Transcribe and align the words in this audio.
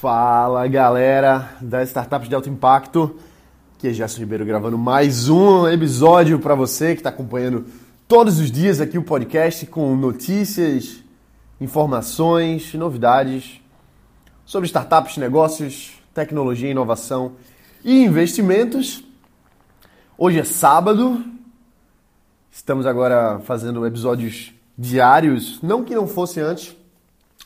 Fala 0.00 0.66
galera 0.66 1.56
das 1.60 1.88
startups 1.88 2.28
de 2.28 2.34
alto 2.34 2.50
impacto, 2.50 3.16
que 3.78 3.88
é 3.88 3.92
Gerson 3.92 4.18
Ribeiro 4.18 4.44
gravando 4.44 4.76
mais 4.76 5.28
um 5.28 5.68
episódio 5.68 6.38
para 6.40 6.54
você 6.54 6.94
que 6.94 7.00
está 7.00 7.10
acompanhando 7.10 7.64
todos 8.06 8.40
os 8.40 8.50
dias 8.50 8.80
aqui 8.80 8.98
o 8.98 9.02
podcast 9.02 9.64
com 9.66 9.94
notícias, 9.96 10.96
informações, 11.60 12.74
novidades 12.74 13.60
sobre 14.44 14.66
startups, 14.66 15.16
negócios, 15.16 15.94
tecnologia, 16.12 16.70
inovação 16.70 17.32
e 17.82 18.02
investimentos. 18.02 19.02
Hoje 20.18 20.40
é 20.40 20.44
sábado, 20.44 21.24
estamos 22.50 22.84
agora 22.84 23.40
fazendo 23.44 23.86
episódios 23.86 24.52
diários, 24.76 25.62
não 25.62 25.84
que 25.84 25.94
não 25.94 26.08
fosse 26.08 26.40
antes, 26.40 26.76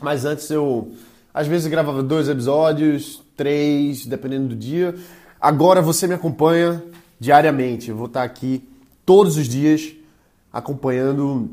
mas 0.00 0.24
antes 0.24 0.50
eu 0.50 0.92
às 1.32 1.46
vezes 1.46 1.66
gravava 1.66 2.02
dois 2.02 2.28
episódios, 2.28 3.22
três, 3.36 4.06
dependendo 4.06 4.48
do 4.48 4.56
dia. 4.56 4.94
Agora 5.40 5.80
você 5.80 6.06
me 6.06 6.14
acompanha 6.14 6.82
diariamente. 7.20 7.90
Eu 7.90 7.96
vou 7.96 8.06
estar 8.06 8.22
aqui 8.22 8.68
todos 9.04 9.36
os 9.36 9.48
dias 9.48 9.92
acompanhando 10.52 11.50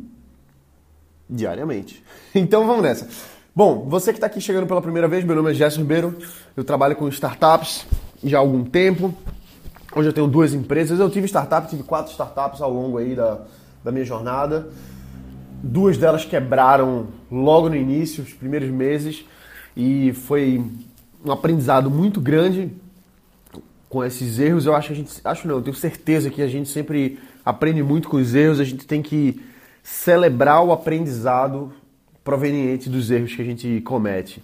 diariamente. 1.29 2.03
Então 2.37 2.67
vamos 2.67 2.83
nessa. 2.83 3.07
Bom, 3.55 3.87
você 3.87 4.11
que 4.11 4.17
está 4.17 4.27
aqui 4.27 4.41
chegando 4.41 4.67
pela 4.67 4.81
primeira 4.81 5.07
vez, 5.07 5.23
meu 5.23 5.37
nome 5.37 5.51
é 5.51 5.53
Gerson 5.53 5.79
Ribeiro. 5.79 6.13
Eu 6.57 6.65
trabalho 6.65 6.97
com 6.97 7.07
startups 7.07 7.85
já 8.21 8.37
há 8.37 8.41
algum 8.41 8.65
tempo. 8.65 9.13
Hoje 9.95 10.09
eu 10.09 10.13
tenho 10.13 10.27
duas 10.27 10.53
empresas. 10.53 10.99
Eu 10.99 11.09
tive 11.09 11.27
startup, 11.27 11.69
tive 11.69 11.83
quatro 11.83 12.11
startups 12.11 12.61
ao 12.61 12.73
longo 12.73 12.97
aí 12.97 13.15
da, 13.15 13.39
da 13.81 13.89
minha 13.89 14.03
jornada. 14.03 14.67
Duas 15.63 15.97
delas 15.97 16.25
quebraram 16.25 17.07
logo 17.31 17.69
no 17.69 17.77
início, 17.77 18.21
os 18.21 18.33
primeiros 18.33 18.69
meses 18.69 19.23
e 19.75 20.13
foi 20.13 20.63
um 21.23 21.31
aprendizado 21.31 21.89
muito 21.89 22.21
grande 22.21 22.71
com 23.89 24.03
esses 24.03 24.39
erros. 24.39 24.65
Eu 24.65 24.75
acho 24.75 24.87
que 24.87 24.93
a 24.93 24.97
gente, 24.97 25.21
acho 25.23 25.47
não, 25.47 25.55
eu 25.55 25.61
tenho 25.61 25.75
certeza 25.75 26.29
que 26.29 26.41
a 26.41 26.47
gente 26.47 26.69
sempre 26.69 27.19
aprende 27.43 27.83
muito 27.83 28.07
com 28.07 28.17
os 28.17 28.33
erros. 28.33 28.59
A 28.59 28.63
gente 28.63 28.85
tem 28.85 29.01
que 29.01 29.41
celebrar 29.83 30.63
o 30.63 30.71
aprendizado 30.71 31.71
proveniente 32.23 32.89
dos 32.89 33.11
erros 33.11 33.35
que 33.35 33.41
a 33.41 33.45
gente 33.45 33.81
comete. 33.81 34.41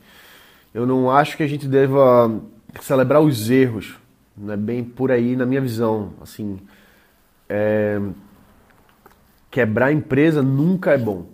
Eu 0.74 0.86
não 0.86 1.10
acho 1.10 1.36
que 1.36 1.44
a 1.44 1.48
gente 1.48 1.68
deva 1.68 2.40
celebrar 2.82 3.22
os 3.22 3.50
erros, 3.50 3.96
não 4.38 4.54
é 4.54 4.58
bem 4.58 4.84
por 4.84 5.12
aí 5.12 5.36
na 5.36 5.46
minha 5.46 5.60
visão. 5.60 6.14
Assim, 6.22 6.60
é... 7.50 8.00
quebrar 9.50 9.88
a 9.88 9.92
empresa 9.92 10.42
nunca 10.42 10.92
é 10.92 10.98
bom. 10.98 11.26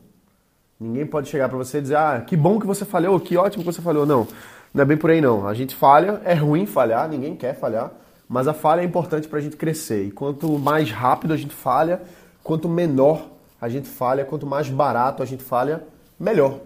Ninguém 0.79 1.07
pode 1.07 1.27
chegar 1.27 1.49
para 1.49 1.57
você 1.57 1.79
e 1.79 1.81
dizer, 1.81 1.97
ah, 1.97 2.23
que 2.25 2.37
bom 2.37 2.59
que 2.59 2.67
você 2.67 2.85
falhou, 2.85 3.19
que 3.19 3.35
ótimo 3.35 3.63
que 3.63 3.71
você 3.71 3.81
falhou. 3.81 4.05
Não, 4.05 4.27
não 4.71 4.83
é 4.83 4.85
bem 4.85 4.95
por 4.95 5.09
aí 5.09 5.19
não. 5.19 5.47
A 5.47 5.53
gente 5.55 5.75
falha, 5.75 6.21
é 6.23 6.35
ruim 6.35 6.67
falhar, 6.67 7.09
ninguém 7.09 7.35
quer 7.35 7.55
falhar, 7.55 7.91
mas 8.29 8.47
a 8.47 8.53
falha 8.53 8.81
é 8.81 8.83
importante 8.83 9.27
para 9.27 9.39
a 9.39 9.41
gente 9.41 9.57
crescer. 9.57 10.05
E 10.05 10.11
quanto 10.11 10.47
mais 10.59 10.91
rápido 10.91 11.33
a 11.33 11.37
gente 11.37 11.53
falha, 11.53 12.01
quanto 12.43 12.69
menor 12.69 13.27
a 13.59 13.67
gente 13.67 13.87
falha, 13.87 14.23
quanto 14.23 14.45
mais 14.45 14.69
barato 14.69 15.23
a 15.23 15.25
gente 15.25 15.43
falha, 15.43 15.83
melhor. 16.19 16.59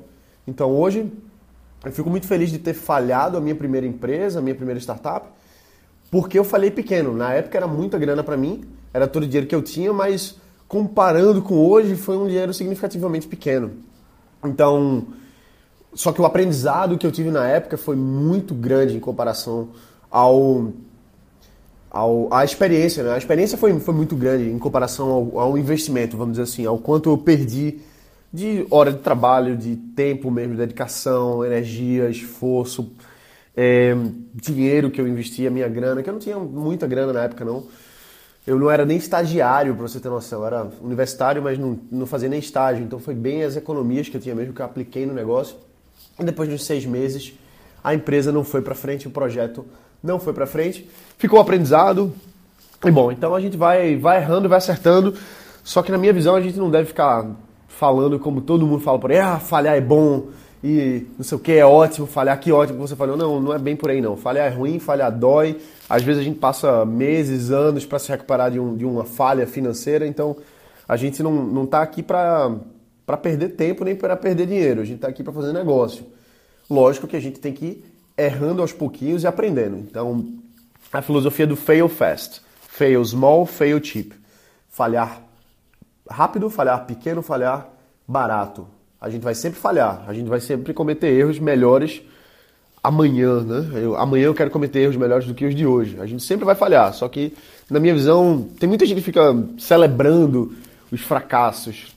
Então 0.45 0.69
hoje 0.71 1.09
eu 1.85 1.91
fico 1.93 2.09
muito 2.09 2.27
feliz 2.27 2.49
de 2.51 2.59
ter 2.59 2.73
falhado 2.73 3.37
a 3.37 3.41
minha 3.41 3.55
primeira 3.55 3.87
empresa, 3.87 4.39
a 4.39 4.41
minha 4.41 4.55
primeira 4.55 4.79
startup, 4.79 5.25
porque 6.11 6.37
eu 6.37 6.43
falhei 6.43 6.69
pequeno. 6.69 7.15
Na 7.15 7.33
época 7.33 7.57
era 7.57 7.67
muita 7.67 7.97
grana 7.97 8.21
para 8.21 8.35
mim, 8.35 8.65
era 8.93 9.07
todo 9.07 9.23
o 9.23 9.25
dinheiro 9.25 9.47
que 9.47 9.55
eu 9.55 9.61
tinha, 9.61 9.93
mas 9.93 10.35
comparando 10.67 11.41
com 11.41 11.55
hoje 11.55 11.95
foi 11.95 12.17
um 12.17 12.27
dinheiro 12.27 12.53
significativamente 12.53 13.25
pequeno. 13.25 13.71
Então, 14.44 15.06
só 15.94 16.11
que 16.11 16.22
o 16.22 16.25
aprendizado 16.25 16.97
que 16.97 17.06
eu 17.06 17.11
tive 17.11 17.30
na 17.30 17.47
época 17.47 17.78
foi 17.78 17.95
muito 17.95 18.53
grande 18.53 18.95
em 18.95 19.00
comparação 19.00 19.70
ao, 20.09 20.72
ao 21.89 22.34
à 22.34 22.44
experiência. 22.44 23.03
Né? 23.03 23.14
A 23.14 23.17
experiência 23.17 23.58
foi, 23.58 23.78
foi 23.80 23.94
muito 23.94 24.16
grande 24.16 24.50
em 24.50 24.58
comparação 24.58 25.09
ao, 25.09 25.39
ao 25.39 25.58
investimento, 25.58 26.18
vamos 26.18 26.34
dizer 26.34 26.44
assim, 26.44 26.66
ao 26.66 26.78
quanto 26.78 27.09
eu 27.09 27.18
perdi 27.18 27.80
de 28.34 28.66
hora 28.72 28.94
de 28.94 29.00
trabalho, 29.00 29.57
de 29.57 29.75
tempo 29.75 30.31
mesmo, 30.31 30.56
dedicação, 30.56 31.44
energia, 31.44 32.09
esforço, 32.09 32.94
é, 33.56 33.94
dinheiro 34.34 34.90
que 34.90 35.01
eu 35.01 35.07
investia, 35.07 35.50
minha 35.50 35.68
grana, 35.68 36.01
que 36.01 36.09
eu 36.09 36.13
não 36.13 36.19
tinha 36.19 36.40
muita 36.40 36.88
grana 36.88 37.12
na 37.12 37.24
época 37.24 37.44
não. 37.44 37.66
Eu 38.46 38.57
não 38.57 38.72
era 38.72 38.85
nem 38.85 38.97
estagiário, 38.97 39.75
para 39.75 39.88
você 39.88 40.00
ter 40.00 40.09
noção. 40.09 40.40
Eu 40.41 40.47
era 40.47 40.68
universitário, 40.81 41.41
mas 41.41 41.59
não, 41.59 41.79
não 41.91 42.06
fazia 42.06 42.28
nem 42.28 42.40
estágio. 42.40 42.84
Então 42.84 43.00
foi 43.00 43.13
bem 43.13 43.44
as 43.44 43.56
economias 43.56 44.09
que 44.09 44.18
eu 44.18 44.22
tinha 44.22 44.34
mesmo 44.34 44.53
que 44.53 44.62
eu 44.62 44.66
apliquei 44.66 45.06
no 45.06 45.13
negócio. 45.13 45.56
E 46.19 46.24
depois 46.24 46.50
de 46.50 46.56
uns 46.56 46.66
seis 46.66 46.85
meses, 46.85 47.34
a 47.84 47.94
empresa 47.94 48.31
não 48.31 48.44
foi 48.44 48.62
para 48.62 48.74
frente, 48.74 49.07
o 49.07 49.12
projeto 49.12 49.66
não 50.03 50.19
foi 50.19 50.34
para 50.34 50.47
frente. 50.47 50.90
Ficou 51.18 51.40
aprendizado. 51.40 52.13
E 52.84 52.90
bom, 52.90 53.12
então 53.12 53.35
a 53.35 53.40
gente 53.40 53.56
vai, 53.56 53.96
vai 53.96 54.18
errando, 54.18 54.50
vai 54.50 54.57
acertando. 54.57 55.13
Só 55.63 55.84
que 55.84 55.91
na 55.91 55.97
minha 55.97 56.12
visão 56.12 56.35
a 56.35 56.41
gente 56.41 56.57
não 56.57 56.72
deve 56.72 56.88
ficar 56.88 57.28
falando 57.68 58.19
como 58.19 58.41
todo 58.41 58.66
mundo 58.66 58.84
fala 58.84 59.00
por 59.00 59.12
aí, 59.12 59.19
ah, 59.19 59.40
falhar 59.40 59.75
é 59.75 59.81
bom, 59.81 60.28
e 60.63 61.07
não 61.17 61.23
sei 61.23 61.35
o 61.35 61.39
que, 61.39 61.53
é 61.53 61.66
ótimo, 61.66 62.05
falhar 62.05 62.39
que 62.39 62.51
ótimo 62.51 62.79
que 62.79 62.88
você 62.88 62.95
falou. 62.95 63.17
Não, 63.17 63.39
não 63.41 63.53
é 63.53 63.57
bem 63.57 63.75
por 63.75 63.89
aí 63.89 63.99
não. 63.99 64.16
Falhar 64.16 64.45
é 64.45 64.55
ruim, 64.55 64.77
falhar 64.77 65.11
dói. 65.11 65.59
Às 65.89 66.03
vezes 66.03 66.22
a 66.22 66.23
gente 66.23 66.38
passa 66.38 66.85
meses, 66.85 67.49
anos 67.49 67.85
para 67.85 67.97
se 67.97 68.09
recuperar 68.09 68.51
de, 68.51 68.59
um, 68.59 68.77
de 68.77 68.85
uma 68.85 69.03
falha 69.03 69.47
financeira, 69.47 70.05
então 70.05 70.38
a 70.88 70.95
gente 70.95 71.23
não, 71.23 71.31
não 71.31 71.66
tá 71.66 71.81
aqui 71.81 72.03
para 72.03 72.59
perder 73.21 73.50
tempo 73.50 73.83
nem 73.83 73.95
para 73.95 74.16
perder 74.16 74.45
dinheiro. 74.45 74.81
A 74.81 74.85
gente 74.85 74.97
está 74.97 75.07
aqui 75.07 75.23
para 75.23 75.33
fazer 75.33 75.51
negócio. 75.51 76.05
Lógico 76.69 77.07
que 77.07 77.16
a 77.16 77.19
gente 77.19 77.39
tem 77.39 77.53
que 77.53 77.66
ir 77.66 77.85
errando 78.17 78.61
aos 78.61 78.71
pouquinhos 78.71 79.23
e 79.23 79.27
aprendendo. 79.27 79.77
Então, 79.77 80.25
a 80.94 81.01
filosofia 81.01 81.47
do 81.47 81.55
fail 81.55 81.89
fast. 81.89 82.41
Fail 82.61 83.03
small, 83.03 83.45
fail 83.45 83.83
cheap. 83.83 84.13
Falhar 84.69 85.21
rápido, 86.09 86.50
falhar 86.50 86.85
pequeno, 86.85 87.21
falhar 87.21 87.67
barato. 88.07 88.67
A 89.01 89.09
gente 89.09 89.23
vai 89.23 89.34
sempre 89.34 89.59
falhar, 89.59 90.06
a 90.07 90.13
gente 90.13 90.28
vai 90.28 90.39
sempre 90.39 90.73
cometer 90.73 91.07
erros 91.07 91.39
melhores 91.39 92.03
amanhã, 92.84 93.41
né? 93.41 93.81
Eu, 93.81 93.95
amanhã 93.95 94.25
eu 94.25 94.34
quero 94.34 94.51
cometer 94.51 94.79
erros 94.81 94.95
melhores 94.95 95.25
do 95.25 95.34
que 95.34 95.44
os 95.44 95.56
de 95.56 95.66
hoje. 95.66 96.00
A 96.00 96.06
gente 96.06 96.23
sempre 96.23 96.45
vai 96.45 96.53
falhar, 96.53 96.94
só 96.94 97.07
que, 97.07 97.34
na 97.69 97.79
minha 97.79 97.95
visão, 97.95 98.47
tem 98.59 98.69
muita 98.69 98.85
gente 98.85 99.00
que 99.00 99.03
fica 99.03 99.35
celebrando 99.57 100.53
os 100.91 101.01
fracassos. 101.01 101.95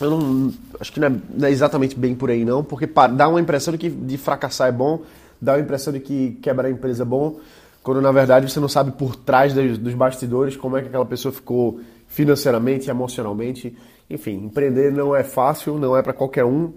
Eu 0.00 0.10
não. 0.10 0.52
Acho 0.78 0.92
que 0.92 1.00
não 1.00 1.08
é, 1.08 1.12
não 1.34 1.48
é 1.48 1.50
exatamente 1.50 1.96
bem 1.96 2.14
por 2.14 2.30
aí, 2.30 2.44
não, 2.44 2.62
porque 2.62 2.86
dá 2.86 3.28
uma 3.28 3.40
impressão 3.40 3.72
de 3.72 3.78
que 3.78 3.88
de 3.88 4.16
fracassar 4.16 4.68
é 4.68 4.72
bom, 4.72 5.02
dá 5.40 5.54
uma 5.54 5.60
impressão 5.60 5.92
de 5.92 6.00
que 6.00 6.38
quebrar 6.42 6.68
a 6.68 6.70
empresa 6.70 7.02
é 7.02 7.06
bom, 7.06 7.40
quando 7.82 8.00
na 8.00 8.12
verdade 8.12 8.50
você 8.50 8.60
não 8.60 8.68
sabe 8.68 8.92
por 8.92 9.16
trás 9.16 9.54
dos, 9.54 9.78
dos 9.78 9.94
bastidores 9.94 10.56
como 10.56 10.76
é 10.76 10.82
que 10.82 10.88
aquela 10.88 11.06
pessoa 11.06 11.32
ficou 11.32 11.80
financeiramente, 12.08 12.90
emocionalmente. 12.90 13.76
Enfim, 14.08 14.44
empreender 14.44 14.92
não 14.92 15.14
é 15.14 15.24
fácil, 15.24 15.78
não 15.78 15.96
é 15.96 16.02
para 16.02 16.12
qualquer 16.12 16.44
um. 16.44 16.72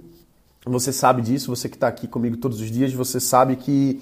Você 0.66 0.91
sabe 0.91 1.22
disso, 1.22 1.56
você 1.56 1.69
que 1.69 1.75
está 1.75 1.88
aqui 1.88 2.07
comigo 2.07 2.38
todos 2.38 2.59
os 2.59 2.69
dias, 2.69 2.91
você 2.94 3.19
sabe 3.19 3.56
que 3.56 4.01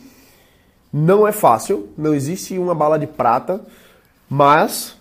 não 0.91 1.27
é 1.27 1.31
fácil, 1.31 1.89
não 1.97 2.13
existe 2.13 2.57
uma 2.57 2.73
bala 2.73 2.97
de 2.97 3.05
prata, 3.05 3.61
mas 4.29 4.95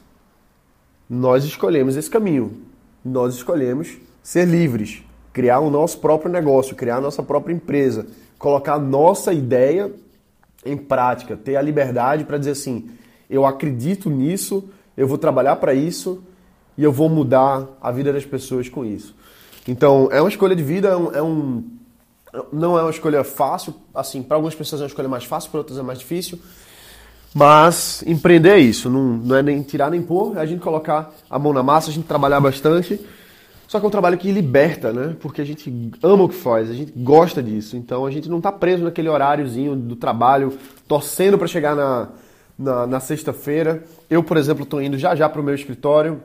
nós 1.08 1.44
escolhemos 1.44 1.96
esse 1.96 2.10
caminho. 2.10 2.62
Nós 3.04 3.34
escolhemos 3.34 3.96
ser 4.22 4.46
livres, 4.46 5.02
criar 5.32 5.60
o 5.60 5.70
nosso 5.70 6.00
próprio 6.00 6.30
negócio, 6.30 6.74
criar 6.74 6.96
a 6.96 7.00
nossa 7.00 7.22
própria 7.22 7.54
empresa, 7.54 8.06
colocar 8.38 8.74
a 8.74 8.78
nossa 8.78 9.32
ideia 9.32 9.92
em 10.64 10.76
prática, 10.76 11.36
ter 11.36 11.54
a 11.54 11.62
liberdade 11.62 12.24
para 12.24 12.38
dizer 12.38 12.50
assim: 12.50 12.90
eu 13.30 13.46
acredito 13.46 14.10
nisso, 14.10 14.68
eu 14.96 15.06
vou 15.06 15.16
trabalhar 15.16 15.56
para 15.56 15.72
isso 15.72 16.22
e 16.76 16.82
eu 16.82 16.92
vou 16.92 17.08
mudar 17.08 17.66
a 17.80 17.90
vida 17.90 18.12
das 18.12 18.24
pessoas 18.24 18.68
com 18.68 18.84
isso. 18.84 19.14
Então, 19.66 20.08
é 20.12 20.20
uma 20.20 20.28
escolha 20.28 20.54
de 20.54 20.62
vida, 20.62 20.88
é 20.88 20.96
um, 20.96 21.12
é 21.14 21.22
um 21.22 21.64
não 22.52 22.78
é 22.78 22.82
uma 22.82 22.90
escolha 22.90 23.24
fácil, 23.24 23.74
assim, 23.94 24.22
para 24.22 24.36
algumas 24.36 24.54
pessoas 24.54 24.80
é 24.80 24.84
uma 24.84 24.88
escolha 24.88 25.08
mais 25.08 25.24
fácil, 25.24 25.50
para 25.50 25.58
outras 25.58 25.78
é 25.78 25.82
mais 25.82 25.98
difícil. 25.98 26.38
Mas 27.34 28.02
empreender 28.06 28.50
é 28.50 28.58
isso, 28.58 28.88
não, 28.88 29.02
não 29.18 29.36
é 29.36 29.42
nem 29.42 29.62
tirar 29.62 29.90
nem 29.90 30.02
pôr, 30.02 30.36
é 30.36 30.40
a 30.40 30.46
gente 30.46 30.60
colocar 30.60 31.12
a 31.28 31.38
mão 31.38 31.52
na 31.52 31.62
massa, 31.62 31.90
a 31.90 31.92
gente 31.92 32.06
trabalhar 32.06 32.40
bastante. 32.40 32.98
Só 33.68 33.80
que 33.80 33.84
é 33.84 33.88
um 33.88 33.90
trabalho 33.90 34.16
que 34.16 34.30
liberta, 34.30 34.92
né? 34.92 35.16
Porque 35.20 35.40
a 35.40 35.44
gente 35.44 35.92
ama 36.02 36.24
o 36.24 36.28
que 36.28 36.36
faz, 36.36 36.70
a 36.70 36.72
gente 36.72 36.92
gosta 36.96 37.42
disso. 37.42 37.76
Então 37.76 38.06
a 38.06 38.10
gente 38.10 38.28
não 38.28 38.38
está 38.38 38.52
preso 38.52 38.84
naquele 38.84 39.08
horáriozinho 39.08 39.74
do 39.74 39.96
trabalho, 39.96 40.56
torcendo 40.86 41.36
para 41.36 41.48
chegar 41.48 41.74
na, 41.74 42.08
na, 42.56 42.86
na 42.86 43.00
sexta-feira. 43.00 43.82
Eu, 44.08 44.22
por 44.22 44.36
exemplo, 44.36 44.62
estou 44.62 44.80
indo 44.80 44.96
já 44.96 45.14
já 45.16 45.28
para 45.28 45.40
o 45.40 45.44
meu 45.44 45.54
escritório. 45.54 46.22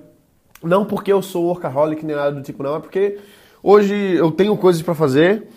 Não 0.63 0.85
porque 0.85 1.11
eu 1.11 1.21
sou 1.21 1.45
workaholic 1.45 2.05
nem 2.05 2.15
nada 2.15 2.31
do 2.31 2.41
tipo, 2.41 2.61
não. 2.63 2.75
É 2.75 2.79
porque 2.79 3.17
hoje 3.63 3.95
eu 3.95 4.31
tenho 4.31 4.55
coisas 4.57 4.81
para 4.81 4.93
fazer 4.93 5.47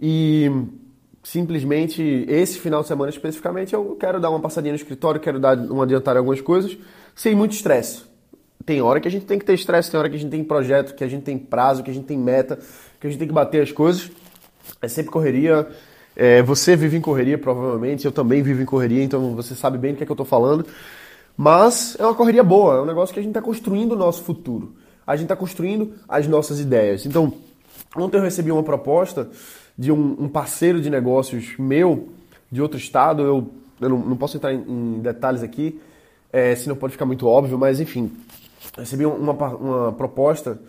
e 0.00 0.50
simplesmente 1.22 2.24
esse 2.28 2.58
final 2.58 2.82
de 2.82 2.88
semana 2.88 3.10
especificamente 3.10 3.74
eu 3.74 3.96
quero 4.00 4.18
dar 4.18 4.30
uma 4.30 4.40
passadinha 4.40 4.72
no 4.72 4.76
escritório, 4.76 5.20
quero 5.20 5.38
dar 5.38 5.58
um 5.58 5.82
adiantar 5.82 6.16
algumas 6.16 6.40
coisas 6.40 6.76
sem 7.14 7.34
muito 7.34 7.52
estresse. 7.52 8.02
Tem 8.64 8.80
hora 8.82 9.00
que 9.00 9.08
a 9.08 9.10
gente 9.10 9.26
tem 9.26 9.38
que 9.38 9.44
ter 9.44 9.54
estresse, 9.54 9.90
tem 9.90 9.98
hora 9.98 10.08
que 10.08 10.16
a 10.16 10.18
gente 10.18 10.30
tem 10.30 10.44
projeto, 10.44 10.94
que 10.94 11.04
a 11.04 11.08
gente 11.08 11.22
tem 11.22 11.38
prazo, 11.38 11.82
que 11.82 11.90
a 11.90 11.94
gente 11.94 12.06
tem 12.06 12.18
meta, 12.18 12.58
que 12.98 13.06
a 13.06 13.10
gente 13.10 13.18
tem 13.18 13.28
que 13.28 13.34
bater 13.34 13.62
as 13.62 13.72
coisas. 13.72 14.10
É 14.80 14.88
sempre 14.88 15.10
correria, 15.10 15.66
É, 16.16 16.42
você 16.42 16.76
vive 16.76 16.96
em 16.96 17.00
correria, 17.00 17.38
provavelmente, 17.38 18.04
eu 18.04 18.12
também 18.12 18.42
vivo 18.42 18.60
em 18.60 18.66
correria, 18.66 19.02
então 19.02 19.34
você 19.34 19.54
sabe 19.54 19.78
bem 19.78 19.92
do 19.92 19.96
que 19.96 20.02
é 20.02 20.06
que 20.06 20.12
eu 20.12 20.14
estou 20.14 20.26
falando. 20.26 20.66
Mas 21.42 21.96
é 21.98 22.04
uma 22.04 22.14
correria 22.14 22.44
boa, 22.44 22.74
é 22.74 22.80
um 22.82 22.84
negócio 22.84 23.14
que 23.14 23.18
a 23.18 23.22
gente 23.22 23.30
está 23.30 23.40
construindo 23.40 23.92
o 23.92 23.96
nosso 23.96 24.22
futuro. 24.22 24.74
A 25.06 25.16
gente 25.16 25.24
está 25.24 25.34
construindo 25.34 25.94
as 26.06 26.26
nossas 26.26 26.60
ideias. 26.60 27.06
Então, 27.06 27.32
ontem 27.96 28.18
eu 28.18 28.22
recebi 28.22 28.52
uma 28.52 28.62
proposta 28.62 29.26
de 29.74 29.90
um, 29.90 30.16
um 30.20 30.28
parceiro 30.28 30.82
de 30.82 30.90
negócios 30.90 31.54
meu, 31.58 32.10
de 32.52 32.60
outro 32.60 32.76
estado. 32.76 33.22
Eu, 33.22 33.50
eu 33.80 33.88
não, 33.88 33.98
não, 34.00 34.16
posso 34.18 34.36
entrar 34.36 34.52
em, 34.52 34.60
em 34.68 34.98
detalhes 35.00 35.42
aqui, 35.42 35.80
é, 36.30 36.54
senão 36.56 36.76
pode 36.76 36.92
ficar 36.92 37.06
muito 37.06 37.26
óbvio, 37.26 37.58
mas 37.58 37.80
enfim, 37.80 38.12
recebi 38.76 39.06
uma, 39.06 39.32
uma 39.32 39.92
proposta. 39.92 40.60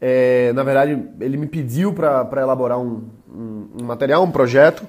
É, 0.00 0.54
na 0.54 0.62
verdade, 0.62 0.98
ele 1.20 1.36
me 1.36 1.46
pediu 1.46 1.92
para 1.92 2.40
elaborar 2.40 2.78
um, 2.78 3.04
um, 3.30 3.68
um 3.82 3.84
material, 3.84 4.24
um 4.24 4.30
projeto. 4.30 4.86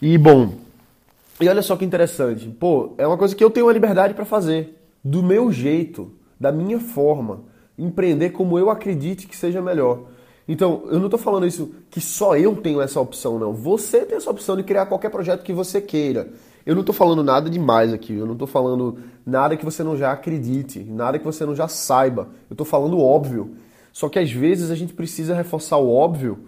E, 0.00 0.16
bom, 0.16 0.65
e 1.40 1.48
olha 1.48 1.62
só 1.62 1.76
que 1.76 1.84
interessante. 1.84 2.48
Pô, 2.48 2.94
é 2.96 3.06
uma 3.06 3.18
coisa 3.18 3.34
que 3.34 3.44
eu 3.44 3.50
tenho 3.50 3.68
a 3.68 3.72
liberdade 3.72 4.14
para 4.14 4.24
fazer. 4.24 4.78
Do 5.04 5.22
meu 5.22 5.52
jeito, 5.52 6.12
da 6.40 6.50
minha 6.50 6.80
forma. 6.80 7.44
Empreender 7.78 8.30
como 8.30 8.58
eu 8.58 8.70
acredite 8.70 9.26
que 9.26 9.36
seja 9.36 9.60
melhor. 9.60 10.04
Então, 10.48 10.84
eu 10.86 10.98
não 10.98 11.06
estou 11.06 11.18
falando 11.18 11.46
isso 11.46 11.74
que 11.90 12.00
só 12.00 12.36
eu 12.36 12.56
tenho 12.56 12.80
essa 12.80 13.00
opção, 13.00 13.38
não. 13.38 13.52
Você 13.52 14.04
tem 14.04 14.16
essa 14.16 14.30
opção 14.30 14.56
de 14.56 14.62
criar 14.62 14.86
qualquer 14.86 15.10
projeto 15.10 15.42
que 15.42 15.52
você 15.52 15.80
queira. 15.80 16.30
Eu 16.64 16.74
não 16.74 16.80
estou 16.80 16.94
falando 16.94 17.22
nada 17.22 17.50
demais 17.50 17.92
aqui. 17.92 18.14
Eu 18.14 18.24
não 18.26 18.32
estou 18.32 18.48
falando 18.48 18.98
nada 19.24 19.56
que 19.56 19.64
você 19.64 19.82
não 19.82 19.96
já 19.96 20.12
acredite, 20.12 20.80
nada 20.80 21.18
que 21.18 21.24
você 21.24 21.44
não 21.44 21.54
já 21.54 21.68
saiba. 21.68 22.28
Eu 22.48 22.54
estou 22.54 22.66
falando 22.66 22.98
óbvio. 22.98 23.56
Só 23.92 24.08
que 24.08 24.18
às 24.18 24.30
vezes 24.30 24.70
a 24.70 24.74
gente 24.74 24.92
precisa 24.92 25.34
reforçar 25.34 25.76
o 25.78 25.92
óbvio 25.92 26.38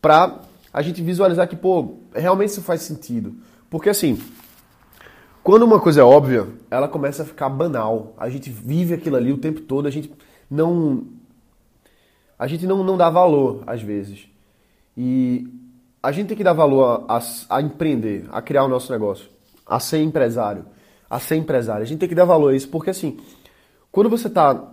para 0.00 0.40
a 0.72 0.82
gente 0.82 1.02
visualizar 1.02 1.48
que, 1.48 1.56
pô, 1.56 1.94
realmente 2.14 2.50
isso 2.50 2.62
faz 2.62 2.82
sentido. 2.82 3.34
Porque 3.76 3.90
assim, 3.90 4.18
quando 5.42 5.64
uma 5.64 5.78
coisa 5.78 6.00
é 6.00 6.02
óbvia, 6.02 6.48
ela 6.70 6.88
começa 6.88 7.22
a 7.22 7.26
ficar 7.26 7.50
banal. 7.50 8.14
A 8.16 8.30
gente 8.30 8.48
vive 8.48 8.94
aquilo 8.94 9.16
ali 9.16 9.30
o 9.30 9.36
tempo 9.36 9.60
todo, 9.60 9.86
a 9.86 9.90
gente 9.90 10.10
não 10.50 11.04
a 12.38 12.46
gente 12.46 12.66
não, 12.66 12.82
não 12.82 12.96
dá 12.96 13.10
valor 13.10 13.62
às 13.66 13.82
vezes. 13.82 14.30
E 14.96 15.46
a 16.02 16.10
gente 16.10 16.28
tem 16.28 16.36
que 16.38 16.42
dar 16.42 16.54
valor 16.54 17.04
a, 17.06 17.18
a, 17.18 17.22
a 17.50 17.60
empreender, 17.60 18.24
a 18.32 18.40
criar 18.40 18.64
o 18.64 18.68
nosso 18.68 18.90
negócio, 18.90 19.28
a 19.66 19.78
ser 19.78 19.98
empresário, 19.98 20.64
a 21.10 21.20
ser 21.20 21.36
empresário. 21.36 21.82
A 21.82 21.86
gente 21.86 21.98
tem 21.98 22.08
que 22.08 22.14
dar 22.14 22.24
valor 22.24 22.54
a 22.54 22.56
isso, 22.56 22.70
porque 22.70 22.88
assim, 22.88 23.18
quando 23.92 24.08
você 24.08 24.30
tá. 24.30 24.72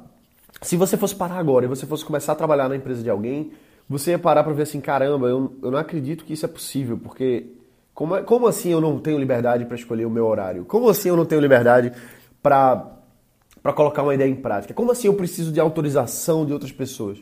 Se 0.61 0.77
você 0.77 0.95
fosse 0.95 1.13
parar 1.13 1.39
agora 1.39 1.65
e 1.65 1.67
você 1.67 1.85
fosse 1.85 2.05
começar 2.05 2.31
a 2.31 2.35
trabalhar 2.35 2.69
na 2.69 2.77
empresa 2.77 3.03
de 3.03 3.09
alguém, 3.09 3.51
você 3.89 4.11
ia 4.11 4.19
parar 4.19 4.45
para 4.45 4.53
ver 4.53 4.63
assim: 4.63 4.79
caramba, 4.79 5.27
eu, 5.27 5.57
eu 5.61 5.71
não 5.71 5.77
acredito 5.77 6.23
que 6.23 6.31
isso 6.31 6.45
é 6.45 6.50
possível, 6.50 6.97
porque 6.97 7.61
como, 7.94 8.16
é, 8.16 8.24
como 8.24 8.48
assim 8.48 8.69
eu 8.69 8.81
não 8.81 9.00
tenho 9.00 9.19
liberdade 9.19 9.66
para 9.66 9.75
escolher 9.75 10.06
o 10.06 10.10
meu 10.10 10.25
horário? 10.25 10.66
Como 10.66 10.90
assim 10.90 11.10
eu 11.10 11.18
não 11.18 11.25
tenho 11.25 11.42
liberdade 11.42 11.92
para 12.42 12.92
colocar 13.75 14.04
uma 14.04 14.16
ideia 14.16 14.30
em 14.30 14.36
prática? 14.36 14.74
Como 14.74 14.92
assim 14.92 15.07
eu 15.07 15.13
preciso 15.13 15.51
de 15.51 15.60
autorização 15.60 16.45
de 16.45 16.54
outras 16.54 16.72
pessoas? 16.72 17.19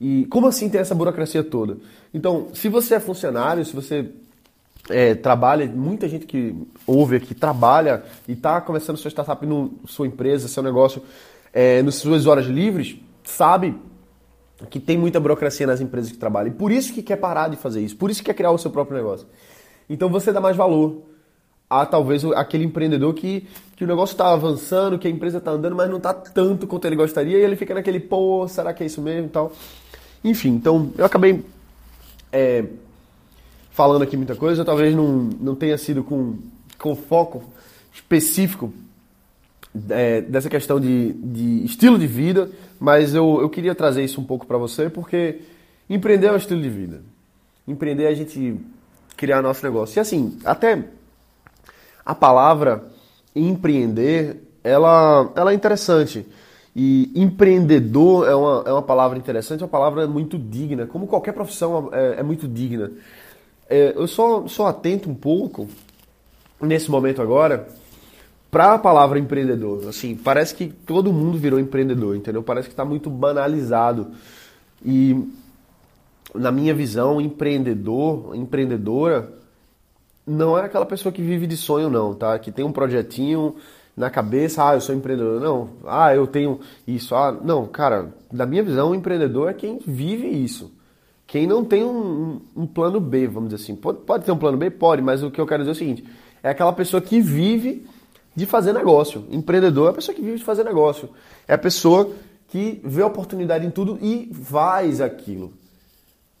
E 0.00 0.26
como 0.26 0.46
assim 0.46 0.68
tem 0.68 0.80
essa 0.80 0.94
burocracia 0.94 1.42
toda? 1.42 1.78
Então, 2.14 2.48
se 2.54 2.68
você 2.68 2.94
é 2.94 3.00
funcionário, 3.00 3.64
se 3.64 3.74
você 3.74 4.10
é, 4.88 5.14
trabalha, 5.14 5.66
muita 5.66 6.08
gente 6.08 6.26
que 6.26 6.54
ouve 6.86 7.16
aqui 7.16 7.34
trabalha 7.34 8.04
e 8.28 8.32
está 8.32 8.60
começando 8.60 8.96
sua 8.96 9.10
startup, 9.10 9.44
no, 9.44 9.72
sua 9.86 10.06
empresa, 10.06 10.46
seu 10.46 10.62
negócio, 10.62 11.02
é, 11.52 11.82
nas 11.82 11.96
suas 11.96 12.26
horas 12.26 12.46
livres, 12.46 12.96
sabe 13.24 13.74
que 14.70 14.78
tem 14.78 14.96
muita 14.96 15.18
burocracia 15.18 15.66
nas 15.66 15.80
empresas 15.80 16.12
que 16.12 16.18
trabalham. 16.18 16.52
E 16.52 16.54
por 16.54 16.70
isso 16.70 16.92
que 16.92 17.02
quer 17.02 17.16
parar 17.16 17.48
de 17.48 17.56
fazer 17.56 17.80
isso, 17.80 17.96
por 17.96 18.10
isso 18.10 18.20
que 18.20 18.26
quer 18.26 18.34
criar 18.34 18.52
o 18.52 18.58
seu 18.58 18.70
próprio 18.70 18.96
negócio. 18.96 19.26
Então 19.88 20.08
você 20.08 20.32
dá 20.32 20.40
mais 20.40 20.56
valor 20.56 21.02
a 21.70 21.84
talvez 21.84 22.24
aquele 22.24 22.64
empreendedor 22.64 23.12
que, 23.14 23.46
que 23.76 23.84
o 23.84 23.86
negócio 23.86 24.14
está 24.14 24.32
avançando, 24.32 24.98
que 24.98 25.06
a 25.06 25.10
empresa 25.10 25.38
está 25.38 25.50
andando, 25.50 25.76
mas 25.76 25.90
não 25.90 25.98
está 25.98 26.14
tanto 26.14 26.66
quanto 26.66 26.86
ele 26.86 26.96
gostaria, 26.96 27.38
e 27.38 27.42
ele 27.42 27.56
fica 27.56 27.74
naquele, 27.74 28.00
pô, 28.00 28.46
será 28.48 28.72
que 28.72 28.82
é 28.82 28.86
isso 28.86 29.02
mesmo 29.02 29.26
e 29.26 29.30
tal. 29.30 29.52
Enfim, 30.24 30.50
então 30.50 30.90
eu 30.96 31.04
acabei 31.04 31.44
é, 32.32 32.64
falando 33.70 34.02
aqui 34.02 34.16
muita 34.16 34.34
coisa, 34.34 34.64
talvez 34.64 34.94
não, 34.94 35.30
não 35.40 35.54
tenha 35.54 35.76
sido 35.76 36.02
com, 36.02 36.36
com 36.78 36.96
foco 36.96 37.44
específico 37.92 38.72
é, 39.90 40.22
dessa 40.22 40.48
questão 40.48 40.80
de, 40.80 41.12
de 41.12 41.64
estilo 41.64 41.98
de 41.98 42.06
vida, 42.06 42.50
mas 42.80 43.14
eu, 43.14 43.40
eu 43.40 43.50
queria 43.50 43.74
trazer 43.74 44.02
isso 44.04 44.20
um 44.20 44.24
pouco 44.24 44.46
para 44.46 44.56
você, 44.56 44.88
porque 44.88 45.42
empreender 45.88 46.28
é 46.28 46.32
um 46.32 46.36
estilo 46.36 46.62
de 46.62 46.70
vida. 46.70 47.02
Empreender 47.66 48.04
é 48.04 48.08
a 48.08 48.14
gente 48.14 48.56
criar 49.18 49.42
nosso 49.42 49.62
negócio. 49.64 49.98
E 49.98 50.00
assim, 50.00 50.38
até 50.44 50.84
a 52.06 52.14
palavra 52.14 52.84
empreender, 53.34 54.40
ela, 54.62 55.30
ela 55.34 55.50
é 55.50 55.54
interessante. 55.54 56.24
E 56.74 57.10
empreendedor 57.14 58.28
é 58.28 58.34
uma, 58.34 58.62
é 58.64 58.72
uma 58.72 58.82
palavra 58.82 59.18
interessante, 59.18 59.60
é 59.60 59.64
uma 59.64 59.70
palavra 59.70 60.06
muito 60.06 60.38
digna, 60.38 60.86
como 60.86 61.08
qualquer 61.08 61.32
profissão 61.32 61.90
é, 61.92 62.20
é 62.20 62.22
muito 62.22 62.46
digna. 62.46 62.92
É, 63.68 63.92
eu 63.96 64.06
só, 64.06 64.46
só 64.46 64.68
atento 64.68 65.10
um 65.10 65.14
pouco, 65.14 65.68
nesse 66.60 66.88
momento 66.88 67.20
agora, 67.20 67.66
para 68.50 68.74
a 68.74 68.78
palavra 68.78 69.18
empreendedor. 69.18 69.88
Assim, 69.88 70.14
parece 70.14 70.54
que 70.54 70.68
todo 70.68 71.12
mundo 71.12 71.36
virou 71.36 71.58
empreendedor, 71.58 72.14
entendeu? 72.14 72.42
Parece 72.42 72.68
que 72.68 72.72
está 72.72 72.84
muito 72.84 73.10
banalizado. 73.10 74.12
E, 74.84 75.28
na 76.34 76.50
minha 76.50 76.74
visão, 76.74 77.20
empreendedor, 77.20 78.34
empreendedora, 78.34 79.32
não 80.26 80.58
é 80.58 80.62
aquela 80.62 80.84
pessoa 80.84 81.12
que 81.12 81.22
vive 81.22 81.46
de 81.46 81.56
sonho, 81.56 81.88
não, 81.88 82.14
tá? 82.14 82.38
Que 82.38 82.52
tem 82.52 82.64
um 82.64 82.72
projetinho 82.72 83.56
na 83.96 84.10
cabeça, 84.10 84.68
ah, 84.68 84.74
eu 84.74 84.80
sou 84.80 84.94
empreendedor. 84.94 85.40
Não, 85.40 85.70
ah, 85.86 86.14
eu 86.14 86.26
tenho 86.26 86.60
isso. 86.86 87.14
Ah, 87.14 87.32
não, 87.32 87.66
cara, 87.66 88.14
da 88.30 88.46
minha 88.46 88.62
visão, 88.62 88.90
o 88.90 88.94
empreendedor 88.94 89.50
é 89.50 89.54
quem 89.54 89.78
vive 89.84 90.28
isso. 90.28 90.72
Quem 91.26 91.46
não 91.46 91.64
tem 91.64 91.84
um, 91.84 92.40
um, 92.56 92.66
plano 92.66 93.00
B, 93.00 93.26
vamos 93.26 93.50
dizer 93.50 93.62
assim. 93.62 93.76
Pode, 93.76 93.98
pode 93.98 94.24
ter 94.24 94.32
um 94.32 94.38
plano 94.38 94.56
B? 94.56 94.70
Pode, 94.70 95.02
mas 95.02 95.22
o 95.22 95.30
que 95.30 95.40
eu 95.40 95.46
quero 95.46 95.62
dizer 95.62 95.70
é 95.70 95.72
o 95.72 95.76
seguinte: 95.76 96.04
é 96.42 96.50
aquela 96.50 96.72
pessoa 96.72 97.02
que 97.02 97.20
vive 97.20 97.86
de 98.34 98.46
fazer 98.46 98.72
negócio. 98.72 99.24
Empreendedor 99.30 99.88
é 99.88 99.90
a 99.90 99.94
pessoa 99.94 100.14
que 100.14 100.22
vive 100.22 100.38
de 100.38 100.44
fazer 100.44 100.64
negócio. 100.64 101.10
É 101.46 101.54
a 101.54 101.58
pessoa 101.58 102.10
que 102.46 102.80
vê 102.84 103.02
oportunidade 103.02 103.66
em 103.66 103.70
tudo 103.70 103.98
e 104.00 104.30
faz 104.32 105.00
aquilo. 105.00 105.52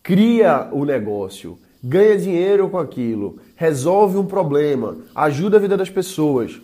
Cria 0.08 0.70
o 0.72 0.86
negócio 0.86 1.58
ganha 1.84 2.16
dinheiro 2.16 2.68
com 2.70 2.78
aquilo, 2.78 3.38
resolve 3.54 4.16
um 4.16 4.24
problema, 4.24 4.96
ajuda 5.14 5.58
a 5.58 5.60
vida 5.60 5.76
das 5.76 5.90
pessoas. 5.90 6.58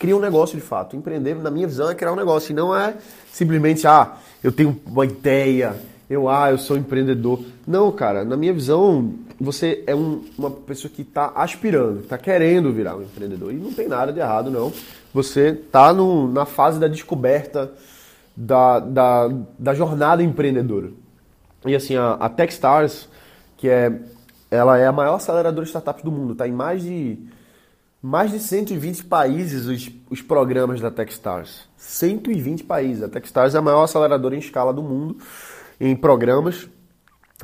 Cria 0.00 0.16
um 0.16 0.20
negócio 0.20 0.58
de 0.58 0.64
fato. 0.64 0.96
Empreender, 0.96 1.36
na 1.36 1.48
minha 1.48 1.66
visão, 1.66 1.88
é 1.88 1.94
criar 1.94 2.12
um 2.12 2.16
negócio. 2.16 2.50
E 2.50 2.54
não 2.56 2.76
é 2.76 2.96
simplesmente, 3.30 3.86
ah, 3.86 4.16
eu 4.42 4.50
tenho 4.50 4.76
uma 4.84 5.06
ideia, 5.06 5.76
eu, 6.10 6.28
ah, 6.28 6.50
eu 6.50 6.58
sou 6.58 6.76
empreendedor. 6.76 7.40
Não, 7.64 7.92
cara, 7.92 8.24
na 8.24 8.36
minha 8.36 8.52
visão, 8.52 9.14
você 9.40 9.84
é 9.86 9.94
um, 9.94 10.24
uma 10.36 10.50
pessoa 10.50 10.92
que 10.92 11.02
está 11.02 11.32
aspirando, 11.36 12.00
está 12.00 12.18
querendo 12.18 12.72
virar 12.72 12.96
um 12.96 13.02
empreendedor. 13.02 13.52
E 13.52 13.56
não 13.56 13.72
tem 13.72 13.86
nada 13.86 14.12
de 14.12 14.18
errado, 14.18 14.50
não. 14.50 14.72
Você 15.14 15.50
está 15.50 15.92
na 15.92 16.44
fase 16.44 16.80
da 16.80 16.88
descoberta 16.88 17.70
da, 18.36 18.80
da, 18.80 19.30
da 19.56 19.72
jornada 19.72 20.20
empreendedora. 20.20 20.90
E 21.64 21.74
assim, 21.74 21.96
a, 21.96 22.12
a 22.14 22.28
Techstars, 22.28 23.08
que 23.56 23.68
é 23.68 24.00
ela 24.50 24.76
é 24.76 24.86
a 24.86 24.92
maior 24.92 25.14
aceleradora 25.14 25.64
de 25.64 25.70
startups 25.70 26.04
do 26.04 26.12
mundo, 26.12 26.32
está 26.32 26.46
em 26.46 26.52
mais 26.52 26.82
de 26.82 27.18
mais 28.02 28.32
de 28.32 28.40
120 28.40 29.04
países 29.04 29.66
os, 29.66 29.90
os 30.10 30.20
programas 30.20 30.80
da 30.80 30.90
Techstars. 30.90 31.68
120 31.76 32.64
países. 32.64 33.02
A 33.02 33.08
Techstars 33.08 33.54
é 33.54 33.58
a 33.58 33.62
maior 33.62 33.84
aceleradora 33.84 34.34
em 34.34 34.40
escala 34.40 34.72
do 34.72 34.82
mundo 34.82 35.16
em 35.80 35.94
programas. 35.94 36.68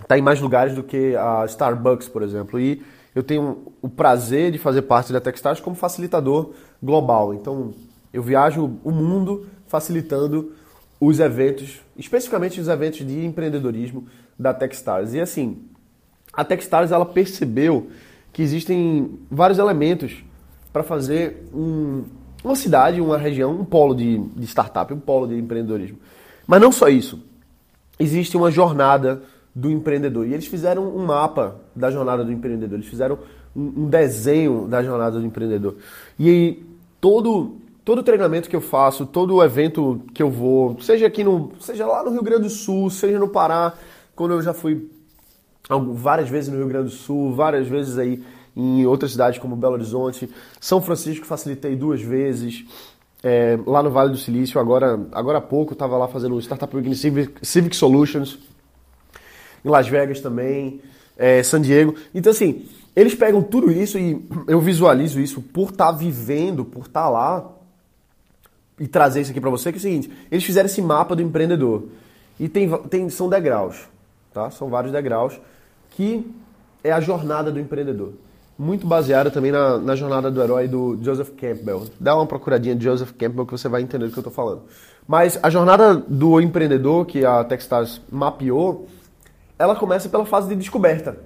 Está 0.01 0.19
em 0.19 0.23
mais 0.23 0.41
lugares 0.41 0.75
do 0.75 0.83
que 0.83 1.15
a 1.17 1.45
Starbucks, 1.47 2.09
por 2.09 2.23
exemplo. 2.23 2.59
E 2.59 2.83
eu 3.15 3.23
tenho 3.23 3.73
o 3.81 3.89
prazer 3.89 4.51
de 4.51 4.59
fazer 4.59 4.83
parte 4.83 5.13
da 5.13 5.21
Techstars 5.21 5.61
como 5.61 5.77
facilitador 5.77 6.53
global. 6.83 7.33
Então, 7.33 7.73
eu 8.13 8.23
viajo 8.23 8.79
o 8.83 8.91
mundo 8.91 9.47
facilitando 9.67 10.53
os 11.01 11.21
eventos, 11.21 11.81
especificamente 11.97 12.61
os 12.61 12.69
eventos 12.69 13.07
de 13.07 13.25
empreendedorismo 13.25 14.07
da 14.39 14.53
Techstars. 14.53 15.15
E 15.15 15.21
assim, 15.21 15.59
a 16.33 16.45
Techstars 16.45 16.93
ela 16.93 17.07
percebeu 17.07 17.91
que 18.33 18.43
existem 18.43 19.19
vários 19.31 19.59
elementos 19.59 20.23
para 20.73 20.83
fazer 20.83 21.49
um, 21.53 22.05
uma 22.45 22.55
cidade, 22.55 23.01
uma 23.01 23.19
região, 23.19 23.53
um 23.53 23.65
polo 23.65 23.95
de, 23.95 24.19
de 24.19 24.47
startup, 24.47 24.93
um 24.93 25.01
polo 25.01 25.27
de 25.27 25.37
empreendedorismo. 25.37 25.99
Mas 26.47 26.61
não 26.61 26.71
só 26.71 26.89
isso. 26.89 27.23
Existe 27.99 28.37
uma 28.37 28.51
jornada 28.51 29.23
do 29.55 29.71
empreendedor. 29.71 30.27
E 30.27 30.35
eles 30.35 30.47
fizeram 30.47 30.89
um 30.89 31.05
mapa 31.05 31.57
da 31.75 31.91
jornada 31.91 32.25
do 32.25 32.31
empreendedor. 32.31 32.79
Eles 32.79 32.89
fizeram 32.89 33.19
um, 33.55 33.85
um 33.85 33.89
desenho 33.89 34.67
da 34.69 34.83
jornada 34.83 35.19
do 35.19 35.27
empreendedor. 35.27 35.77
E 36.19 36.29
aí, 36.29 36.67
todo, 37.01 37.57
todo 37.89 38.03
treinamento 38.03 38.51
que 38.51 38.55
eu 38.55 38.61
faço, 38.61 39.07
todo 39.07 39.43
evento 39.43 40.03
que 40.13 40.23
eu 40.23 40.31
vou, 40.31 40.79
seja 40.79 41.07
aqui 41.07 41.25
no. 41.25 41.53
seja 41.59 41.87
lá 41.87 42.05
no 42.05 42.11
Rio 42.11 42.23
Grande 42.23 42.43
do 42.43 42.51
Sul, 42.51 42.91
seja 42.91 43.19
no 43.19 43.29
Pará, 43.29 43.73
quando 44.15 44.35
eu 44.35 44.43
já 44.43 44.53
fui 44.53 44.91
várias 45.95 46.29
vezes 46.29 46.51
no 46.51 46.59
Rio 46.59 46.69
Grande 46.69 46.91
do 46.91 46.95
Sul, 46.95 47.35
várias 47.35 47.67
vezes 47.67 47.97
aí 47.97 48.23
em 48.55 48.85
outras 48.85 49.13
cidades 49.13 49.39
como 49.39 49.57
Belo 49.57 49.73
Horizonte. 49.73 50.29
São 50.61 50.83
Francisco 50.83 51.25
facilitei 51.25 51.75
duas 51.77 52.03
vezes. 52.03 52.67
É, 53.23 53.59
lá 53.67 53.83
no 53.83 53.91
Vale 53.91 54.11
do 54.11 54.19
Silício, 54.19 54.61
agora, 54.61 55.01
agora 55.11 55.39
há 55.39 55.41
pouco, 55.41 55.73
estava 55.73 55.97
lá 55.97 56.09
fazendo 56.09 56.35
o 56.35 56.43
Startup 56.43 56.77
Week 56.77 56.95
Civic, 56.95 57.39
Civic 57.41 57.75
Solutions. 57.75 58.39
Em 59.65 59.69
Las 59.71 59.89
Vegas 59.89 60.21
também, 60.21 60.83
é, 61.17 61.43
San 61.43 61.63
Diego. 61.63 61.95
Então, 62.15 62.33
assim, 62.33 62.67
eles 62.95 63.15
pegam 63.15 63.43
tudo 63.43 63.73
isso 63.73 63.99
e 63.99 64.23
eu 64.47 64.61
visualizo 64.61 65.19
isso 65.19 65.41
por 65.41 65.71
estar 65.71 65.87
tá 65.87 65.93
vivendo, 65.93 66.67
por 66.67 66.81
estar 66.81 67.05
tá 67.05 67.09
lá 67.09 67.58
e 68.79 68.87
trazer 68.87 69.21
isso 69.21 69.31
aqui 69.31 69.41
para 69.41 69.51
você, 69.51 69.73
que 69.73 69.79
é 69.79 69.81
o 69.81 69.83
seguinte, 69.83 70.11
eles 70.31 70.45
fizeram 70.45 70.67
esse 70.67 70.81
mapa 70.81 71.17
do 71.17 71.23
empreendedor. 71.23 71.85
E 72.39 72.49
tem, 72.49 72.71
tem, 72.89 73.09
são 73.11 73.29
degraus, 73.29 73.89
tá? 74.33 74.51
São 74.51 74.69
vários 74.69 74.93
degraus 74.93 75.41
que 75.91 76.25
é 76.85 76.93
a 76.93 77.01
jornada 77.01 77.51
do 77.51 77.59
empreendedor. 77.59 78.13
Muito 78.57 78.87
baseada 78.87 79.31
também 79.31 79.53
na, 79.53 79.79
na 79.79 79.95
jornada 79.95 80.31
do 80.31 80.43
herói 80.43 80.69
do 80.69 80.99
Joseph 81.03 81.31
Campbell. 81.31 81.87
Dá 81.99 82.15
uma 82.15 82.27
procuradinha 82.27 82.75
de 82.75 82.85
Joseph 82.85 83.13
Campbell 83.13 83.47
que 83.47 83.53
você 83.53 83.69
vai 83.69 83.83
entender 83.83 84.07
do 84.07 84.13
que 84.13 84.19
eu 84.19 84.23
estou 84.23 84.33
falando. 84.33 84.63
Mas 85.07 85.39
a 85.43 85.49
jornada 85.49 85.95
do 85.95 86.41
empreendedor 86.41 87.07
que 87.07 87.25
a 87.25 87.43
Techstars 87.45 88.01
mapeou, 88.11 88.87
ela 89.59 89.75
começa 89.75 90.09
pela 90.09 90.27
fase 90.27 90.49
de 90.49 90.57
descoberta. 90.57 91.19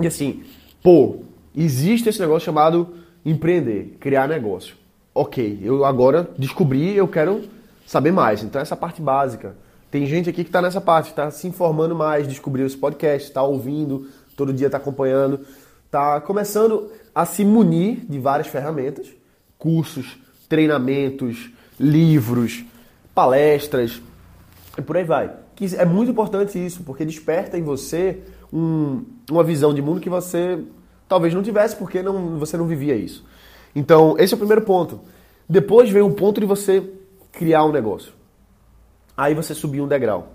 E 0.00 0.06
assim, 0.06 0.44
pô, 0.82 1.20
existe 1.54 2.08
esse 2.08 2.20
negócio 2.20 2.44
chamado 2.44 2.94
empreender, 3.24 3.96
criar 3.98 4.28
negócio. 4.28 4.76
Ok, 5.14 5.60
eu 5.62 5.84
agora 5.84 6.28
descobri, 6.36 6.96
eu 6.96 7.06
quero 7.06 7.42
saber 7.86 8.10
mais. 8.10 8.42
Então 8.42 8.60
essa 8.60 8.74
parte 8.74 9.00
básica. 9.00 9.54
Tem 9.90 10.06
gente 10.06 10.28
aqui 10.28 10.42
que 10.42 10.48
está 10.48 10.60
nessa 10.60 10.80
parte, 10.80 11.10
está 11.10 11.30
se 11.30 11.46
informando 11.46 11.94
mais, 11.94 12.26
descobriu 12.26 12.66
esse 12.66 12.76
podcast, 12.76 13.28
está 13.28 13.40
ouvindo, 13.44 14.08
todo 14.36 14.52
dia 14.52 14.66
está 14.66 14.76
acompanhando, 14.76 15.40
está 15.86 16.20
começando 16.20 16.90
a 17.14 17.24
se 17.24 17.44
munir 17.44 18.04
de 18.08 18.18
várias 18.18 18.48
ferramentas, 18.48 19.06
cursos, 19.56 20.18
treinamentos, 20.48 21.48
livros, 21.78 22.64
palestras 23.14 24.02
e 24.76 24.82
por 24.82 24.96
aí 24.96 25.04
vai. 25.04 25.30
Que 25.54 25.76
é 25.76 25.84
muito 25.84 26.10
importante 26.10 26.58
isso, 26.58 26.82
porque 26.82 27.04
desperta 27.04 27.56
em 27.56 27.62
você 27.62 28.18
um, 28.52 29.04
uma 29.30 29.44
visão 29.44 29.72
de 29.72 29.80
mundo 29.80 30.00
que 30.00 30.10
você 30.10 30.58
talvez 31.08 31.32
não 31.32 31.42
tivesse, 31.42 31.76
porque 31.76 32.02
não, 32.02 32.36
você 32.36 32.56
não 32.56 32.66
vivia 32.66 32.96
isso. 32.96 33.24
Então, 33.74 34.16
esse 34.18 34.34
é 34.34 34.36
o 34.36 34.38
primeiro 34.38 34.62
ponto. 34.62 35.00
Depois 35.48 35.90
vem 35.90 36.02
o 36.02 36.12
ponto 36.12 36.40
de 36.40 36.46
você 36.46 36.82
criar 37.32 37.64
um 37.64 37.72
negócio 37.72 38.12
aí 39.16 39.34
você 39.34 39.54
subir 39.54 39.80
um 39.80 39.88
degrau. 39.88 40.32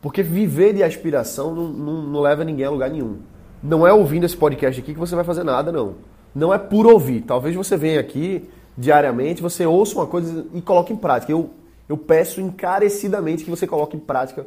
Porque 0.00 0.22
viver 0.22 0.72
de 0.74 0.82
aspiração 0.82 1.54
não, 1.54 1.68
não, 1.68 2.02
não, 2.02 2.20
leva 2.20 2.44
ninguém 2.44 2.66
a 2.66 2.70
lugar 2.70 2.90
nenhum. 2.90 3.18
Não 3.62 3.86
é 3.86 3.92
ouvindo 3.92 4.24
esse 4.24 4.36
podcast 4.36 4.80
aqui 4.80 4.92
que 4.92 4.98
você 4.98 5.14
vai 5.14 5.24
fazer 5.24 5.42
nada, 5.42 5.72
não. 5.72 5.94
Não 6.34 6.52
é 6.52 6.58
por 6.58 6.86
ouvir. 6.86 7.22
Talvez 7.22 7.54
você 7.54 7.76
venha 7.76 8.00
aqui 8.00 8.48
diariamente, 8.76 9.42
você 9.42 9.64
ouça 9.66 9.96
uma 9.96 10.06
coisa 10.06 10.46
e 10.52 10.60
coloque 10.60 10.92
em 10.92 10.96
prática. 10.96 11.32
Eu, 11.32 11.50
eu 11.88 11.96
peço 11.96 12.40
encarecidamente 12.40 13.44
que 13.44 13.50
você 13.50 13.66
coloque 13.66 13.96
em 13.96 14.00
prática 14.00 14.46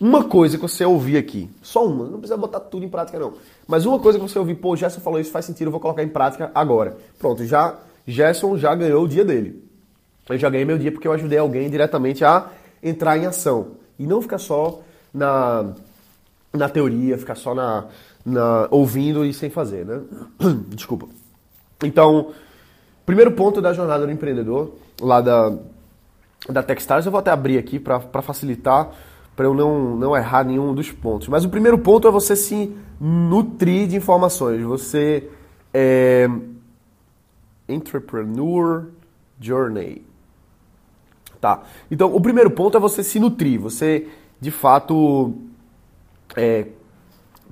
uma 0.00 0.24
coisa 0.24 0.56
que 0.56 0.62
você 0.62 0.84
ouvir 0.84 1.16
aqui. 1.16 1.48
Só 1.62 1.86
uma. 1.86 2.04
Não 2.04 2.18
precisa 2.18 2.36
botar 2.36 2.60
tudo 2.60 2.84
em 2.84 2.88
prática, 2.88 3.18
não. 3.18 3.34
Mas 3.66 3.86
uma 3.86 3.98
coisa 3.98 4.18
que 4.18 4.28
você 4.28 4.38
ouvir, 4.38 4.56
pô, 4.56 4.74
Gerson 4.76 5.00
falou 5.00 5.20
isso, 5.20 5.30
faz 5.30 5.44
sentido, 5.44 5.68
eu 5.68 5.72
vou 5.72 5.80
colocar 5.80 6.02
em 6.02 6.08
prática 6.08 6.50
agora. 6.54 6.96
Pronto, 7.18 7.44
já 7.44 7.76
Gerson 8.06 8.56
já 8.56 8.74
ganhou 8.74 9.04
o 9.04 9.08
dia 9.08 9.24
dele. 9.24 9.62
Eu 10.28 10.38
já 10.38 10.50
ganhei 10.50 10.64
meu 10.64 10.78
dia 10.78 10.90
porque 10.90 11.06
eu 11.06 11.12
ajudei 11.12 11.38
alguém 11.38 11.68
diretamente 11.70 12.24
a 12.24 12.48
entrar 12.82 13.16
em 13.16 13.26
ação. 13.26 13.72
E 13.98 14.06
não 14.06 14.20
ficar 14.20 14.38
só 14.38 14.80
na, 15.12 15.74
na 16.52 16.68
teoria, 16.68 17.16
ficar 17.16 17.34
só 17.34 17.54
na, 17.54 17.86
na 18.24 18.68
ouvindo 18.70 19.24
e 19.24 19.32
sem 19.32 19.50
fazer, 19.50 19.84
né? 19.84 20.00
Desculpa. 20.68 21.06
Então, 21.82 22.32
primeiro 23.04 23.32
ponto 23.32 23.60
da 23.60 23.72
jornada 23.72 24.06
do 24.06 24.12
empreendedor, 24.12 24.74
lá 25.00 25.20
da, 25.20 25.52
da 26.48 26.62
Techstars, 26.62 27.06
eu 27.06 27.12
vou 27.12 27.18
até 27.18 27.30
abrir 27.30 27.58
aqui 27.58 27.78
para 27.78 28.22
facilitar, 28.22 28.90
para 29.36 29.46
eu 29.46 29.54
não, 29.54 29.96
não 29.96 30.16
errar 30.16 30.44
nenhum 30.44 30.74
dos 30.74 30.90
pontos. 30.92 31.28
Mas 31.28 31.44
o 31.44 31.48
primeiro 31.48 31.78
ponto 31.78 32.06
é 32.06 32.10
você 32.10 32.36
se 32.36 32.74
nutrir 33.00 33.88
de 33.88 33.96
informações. 33.96 34.62
Você 34.62 35.28
é 35.72 36.28
Entrepreneur 37.68 38.86
Journey. 39.40 40.04
Tá. 41.40 41.62
Então, 41.90 42.14
o 42.14 42.20
primeiro 42.20 42.50
ponto 42.50 42.76
é 42.76 42.80
você 42.80 43.02
se 43.02 43.18
nutrir, 43.18 43.60
você 43.60 44.08
de 44.40 44.50
fato 44.50 45.34
é, 46.36 46.68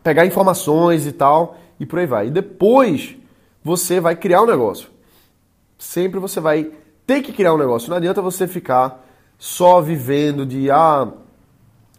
pegar 0.03 0.25
informações 0.25 1.07
e 1.07 1.13
tal, 1.13 1.59
e 1.79 1.85
por 1.85 1.99
aí 1.99 2.07
vai. 2.07 2.29
E 2.29 2.31
depois 2.31 3.17
você 3.63 4.01
vai 4.01 4.17
criar 4.17 4.43
um 4.43 4.47
negócio. 4.47 4.89
Sempre 5.79 6.21
você 6.21 6.41
vai 6.41 6.71
ter 7.07 7.23
que 7.23 7.33
criar 7.33 7.55
um 7.55 7.59
negócio. 7.59 7.91
Não 7.91 7.97
adianta 7.97 8.23
você 8.23 8.47
ficar 8.47 9.05
só 9.39 9.81
vivendo 9.81 10.47
de 10.47 10.71
ah, 10.71 11.13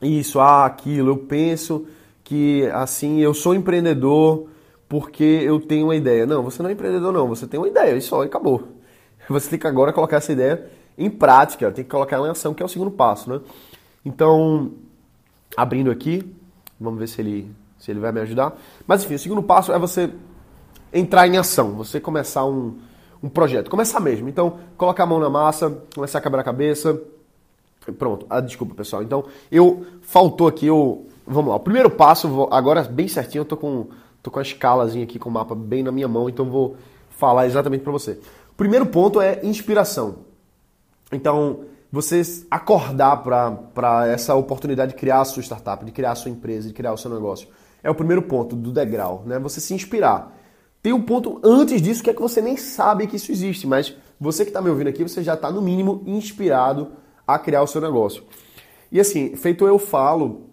isso, 0.03 0.39
ah, 0.39 0.65
aquilo. 0.65 1.11
Eu 1.11 1.17
penso 1.17 1.85
que 2.23 2.67
assim, 2.73 3.19
eu 3.19 3.33
sou 3.33 3.53
empreendedor 3.55 4.47
porque 4.87 5.23
eu 5.23 5.59
tenho 5.59 5.87
uma 5.87 5.95
ideia. 5.95 6.25
Não, 6.25 6.43
você 6.43 6.61
não 6.61 6.69
é 6.69 6.73
empreendedor, 6.73 7.11
não. 7.11 7.27
Você 7.27 7.47
tem 7.47 7.59
uma 7.59 7.67
ideia 7.67 7.95
e 7.95 8.01
só, 8.01 8.21
acabou. 8.21 8.63
Você 9.29 9.49
tem 9.49 9.57
que 9.57 9.65
agora 9.65 9.93
colocar 9.93 10.17
essa 10.17 10.33
ideia 10.33 10.69
em 10.97 11.09
prática, 11.09 11.71
tem 11.71 11.83
que 11.83 11.89
colocar 11.89 12.17
ela 12.17 12.27
em 12.27 12.31
ação, 12.31 12.53
que 12.53 12.61
é 12.61 12.65
o 12.65 12.69
segundo 12.69 12.91
passo, 12.91 13.29
né? 13.29 13.39
Então, 14.05 14.73
abrindo 15.55 15.89
aqui, 15.89 16.29
vamos 16.79 16.99
ver 16.99 17.07
se 17.07 17.21
ele, 17.21 17.49
se 17.79 17.89
ele 17.89 17.99
vai 17.99 18.11
me 18.11 18.19
ajudar. 18.19 18.55
Mas 18.85 19.03
enfim, 19.03 19.15
o 19.15 19.19
segundo 19.19 19.41
passo 19.41 19.71
é 19.71 19.79
você 19.79 20.11
entrar 20.91 21.25
em 21.25 21.37
ação, 21.37 21.71
você 21.71 21.99
começar 21.99 22.45
um, 22.45 22.77
um 23.23 23.29
projeto, 23.29 23.71
começar 23.71 23.99
mesmo. 23.99 24.27
Então, 24.27 24.59
colocar 24.77 25.03
a 25.03 25.07
mão 25.07 25.19
na 25.19 25.29
massa, 25.29 25.81
começar 25.95 26.19
a 26.19 26.21
quebrar 26.21 26.41
a 26.41 26.43
cabeça. 26.43 27.01
Pronto, 27.91 28.25
ah, 28.29 28.39
desculpa 28.39 28.73
pessoal. 28.73 29.03
Então, 29.03 29.25
eu 29.51 29.85
faltou 30.01 30.47
aqui, 30.47 30.65
eu, 30.65 31.07
vamos 31.25 31.49
lá. 31.49 31.57
O 31.57 31.59
primeiro 31.59 31.89
passo, 31.89 32.47
agora 32.51 32.83
bem 32.83 33.07
certinho, 33.07 33.41
eu 33.41 33.45
tô 33.45 33.57
com, 33.57 33.87
tô 34.21 34.31
com 34.31 34.39
a 34.39 34.41
escalazinha 34.41 35.03
aqui 35.03 35.19
com 35.19 35.29
o 35.29 35.31
mapa 35.31 35.53
bem 35.53 35.83
na 35.83 35.91
minha 35.91 36.07
mão, 36.07 36.29
então 36.29 36.45
vou 36.49 36.77
falar 37.09 37.45
exatamente 37.45 37.83
para 37.83 37.91
você. 37.91 38.19
O 38.51 38.55
primeiro 38.55 38.85
ponto 38.85 39.19
é 39.19 39.39
inspiração. 39.43 40.19
Então, 41.11 41.61
você 41.91 42.21
acordar 42.49 43.17
para 43.17 44.07
essa 44.07 44.33
oportunidade 44.33 44.93
de 44.93 44.97
criar 44.97 45.21
a 45.21 45.25
sua 45.25 45.43
startup, 45.43 45.85
de 45.85 45.91
criar 45.91 46.11
a 46.11 46.15
sua 46.15 46.31
empresa, 46.31 46.67
de 46.67 46.73
criar 46.73 46.93
o 46.93 46.97
seu 46.97 47.13
negócio, 47.13 47.47
é 47.83 47.89
o 47.91 47.95
primeiro 47.95 48.21
ponto 48.21 48.55
do 48.55 48.71
degrau, 48.71 49.23
né? 49.25 49.37
Você 49.39 49.59
se 49.59 49.73
inspirar. 49.73 50.35
Tem 50.81 50.91
um 50.91 51.01
ponto 51.01 51.39
antes 51.43 51.81
disso 51.81 52.03
que 52.03 52.09
é 52.09 52.13
que 52.13 52.21
você 52.21 52.41
nem 52.41 52.57
sabe 52.57 53.07
que 53.07 53.15
isso 53.15 53.31
existe, 53.31 53.67
mas 53.67 53.95
você 54.19 54.43
que 54.43 54.49
está 54.49 54.61
me 54.61 54.69
ouvindo 54.69 54.87
aqui, 54.87 55.03
você 55.03 55.21
já 55.21 55.33
está 55.33 55.51
no 55.51 55.61
mínimo 55.61 56.01
inspirado 56.05 56.93
a 57.27 57.39
criar 57.39 57.61
o 57.63 57.67
seu 57.67 57.81
negócio. 57.81 58.23
E 58.91 58.99
assim, 58.99 59.35
feito 59.35 59.65
eu 59.65 59.79
falo, 59.79 60.49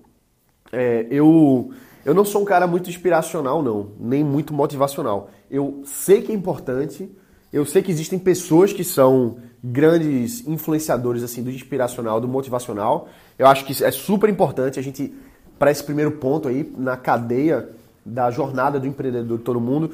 é, 0.73 1.07
eu 1.11 1.73
eu 2.05 2.15
não 2.15 2.25
sou 2.25 2.41
um 2.41 2.45
cara 2.45 2.67
muito 2.67 2.89
inspiracional, 2.89 3.62
não, 3.62 3.91
nem 3.99 4.25
muito 4.25 4.55
motivacional. 4.55 5.31
Eu 5.50 5.83
sei 5.85 6.23
que 6.23 6.33
é 6.33 6.35
importante, 6.35 7.11
eu 7.53 7.67
sei 7.67 7.83
que 7.83 7.91
existem 7.91 8.19
pessoas 8.19 8.73
que 8.73 8.83
são 8.83 9.37
grandes 9.62 10.47
influenciadores 10.47 11.23
assim 11.23 11.43
do 11.43 11.50
inspiracional, 11.50 12.21
do 12.21 12.27
motivacional. 12.27 13.09
Eu 13.39 13.47
acho 13.47 13.67
que 13.67 13.85
é 13.85 13.91
super 13.91 14.31
importante 14.31 14.79
a 14.79 14.83
gente 14.83 15.12
para 15.59 15.71
esse 15.71 15.85
primeiro 15.85 16.12
ponto 16.12 16.49
aí 16.49 16.73
na 16.77 16.97
cadeia 16.97 17.69
da 18.05 18.31
jornada 18.31 18.81
do 18.81 18.87
empreendedor 18.87 19.37
de 19.37 19.45
todo 19.45 19.61
mundo, 19.61 19.91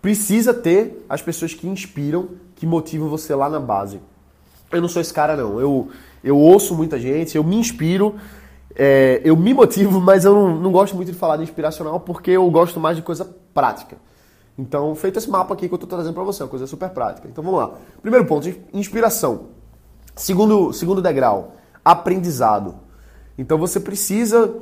precisa 0.00 0.54
ter 0.54 1.04
as 1.06 1.20
pessoas 1.20 1.52
que 1.52 1.68
inspiram, 1.68 2.30
que 2.56 2.66
motivam 2.66 3.10
você 3.10 3.34
lá 3.34 3.50
na 3.50 3.60
base. 3.60 4.00
Eu 4.70 4.80
não 4.80 4.88
sou 4.88 5.02
esse 5.02 5.12
cara 5.12 5.36
não. 5.36 5.60
Eu 5.60 5.90
eu 6.22 6.36
ouço 6.38 6.74
muita 6.74 6.98
gente, 6.98 7.36
eu 7.36 7.44
me 7.44 7.56
inspiro, 7.56 8.16
é, 8.74 9.20
eu 9.24 9.36
me 9.36 9.52
motivo, 9.52 9.98
mas 10.02 10.24
eu 10.24 10.34
não, 10.34 10.56
não 10.56 10.72
gosto 10.72 10.94
muito 10.96 11.10
de 11.10 11.18
falar 11.18 11.36
de 11.36 11.42
inspiracional 11.42 12.00
porque 12.00 12.30
eu 12.30 12.48
gosto 12.50 12.78
mais 12.80 12.96
de 12.96 13.02
coisa 13.02 13.28
prática. 13.52 13.96
Então, 14.58 14.94
feito 14.94 15.18
esse 15.18 15.30
mapa 15.30 15.54
aqui 15.54 15.66
que 15.66 15.74
eu 15.74 15.76
estou 15.76 15.88
trazendo 15.88 16.14
para 16.14 16.22
você, 16.22 16.42
uma 16.42 16.48
coisa 16.48 16.66
super 16.66 16.90
prática. 16.90 17.26
Então, 17.26 17.42
vamos 17.42 17.58
lá. 17.58 17.74
Primeiro 18.00 18.26
ponto, 18.26 18.46
inspiração. 18.72 19.46
Segundo, 20.14 20.72
segundo 20.72 21.00
degrau, 21.00 21.54
aprendizado. 21.82 22.74
Então, 23.38 23.56
você 23.56 23.80
precisa, 23.80 24.54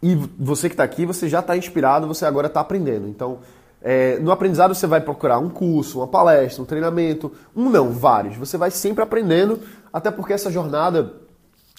e 0.00 0.14
você 0.38 0.68
que 0.68 0.74
está 0.74 0.84
aqui, 0.84 1.04
você 1.04 1.28
já 1.28 1.40
está 1.40 1.56
inspirado, 1.56 2.06
você 2.06 2.24
agora 2.24 2.46
está 2.46 2.60
aprendendo. 2.60 3.08
Então, 3.08 3.40
é, 3.88 4.18
no 4.18 4.32
aprendizado 4.32 4.74
você 4.74 4.84
vai 4.84 5.00
procurar 5.00 5.38
um 5.38 5.48
curso, 5.48 6.00
uma 6.00 6.08
palestra, 6.08 6.60
um 6.60 6.66
treinamento, 6.66 7.30
um 7.54 7.70
não, 7.70 7.92
vários. 7.92 8.36
Você 8.36 8.58
vai 8.58 8.68
sempre 8.68 9.00
aprendendo, 9.00 9.60
até 9.92 10.10
porque 10.10 10.32
essa 10.32 10.50
jornada 10.50 11.14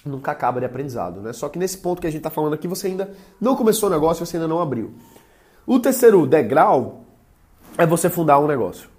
nunca 0.05 0.31
acaba 0.31 0.61
de 0.61 0.65
aprendizado, 0.65 1.19
né? 1.19 1.33
Só 1.33 1.49
que 1.49 1.59
nesse 1.59 1.79
ponto 1.79 1.99
que 1.99 2.07
a 2.07 2.09
gente 2.09 2.19
está 2.19 2.29
falando 2.29 2.53
aqui, 2.53 2.65
você 2.65 2.87
ainda 2.87 3.11
não 3.41 3.57
começou 3.57 3.89
o 3.89 3.91
negócio, 3.91 4.25
você 4.25 4.37
ainda 4.37 4.47
não 4.47 4.61
abriu. 4.61 4.93
O 5.65 5.81
terceiro 5.81 6.25
degrau 6.25 7.03
é 7.77 7.85
você 7.85 8.09
fundar 8.09 8.39
um 8.39 8.47
negócio. 8.47 8.89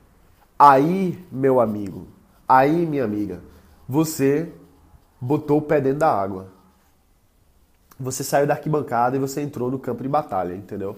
Aí, 0.59 1.19
meu 1.33 1.61
amigo, 1.61 2.09
aí, 2.47 2.85
minha 2.85 3.05
amiga, 3.05 3.41
você 3.89 4.53
botou 5.19 5.57
o 5.57 5.63
pé 5.63 5.81
dentro 5.81 6.01
da 6.01 6.13
água. 6.13 6.49
você 7.99 8.23
saiu 8.23 8.47
da 8.47 8.53
arquibancada 8.53 9.17
e 9.17 9.19
você 9.19 9.41
entrou 9.41 9.71
no 9.71 9.79
campo 9.79 10.03
de 10.03 10.11
batalha, 10.11 10.53
entendeu? 10.53 10.95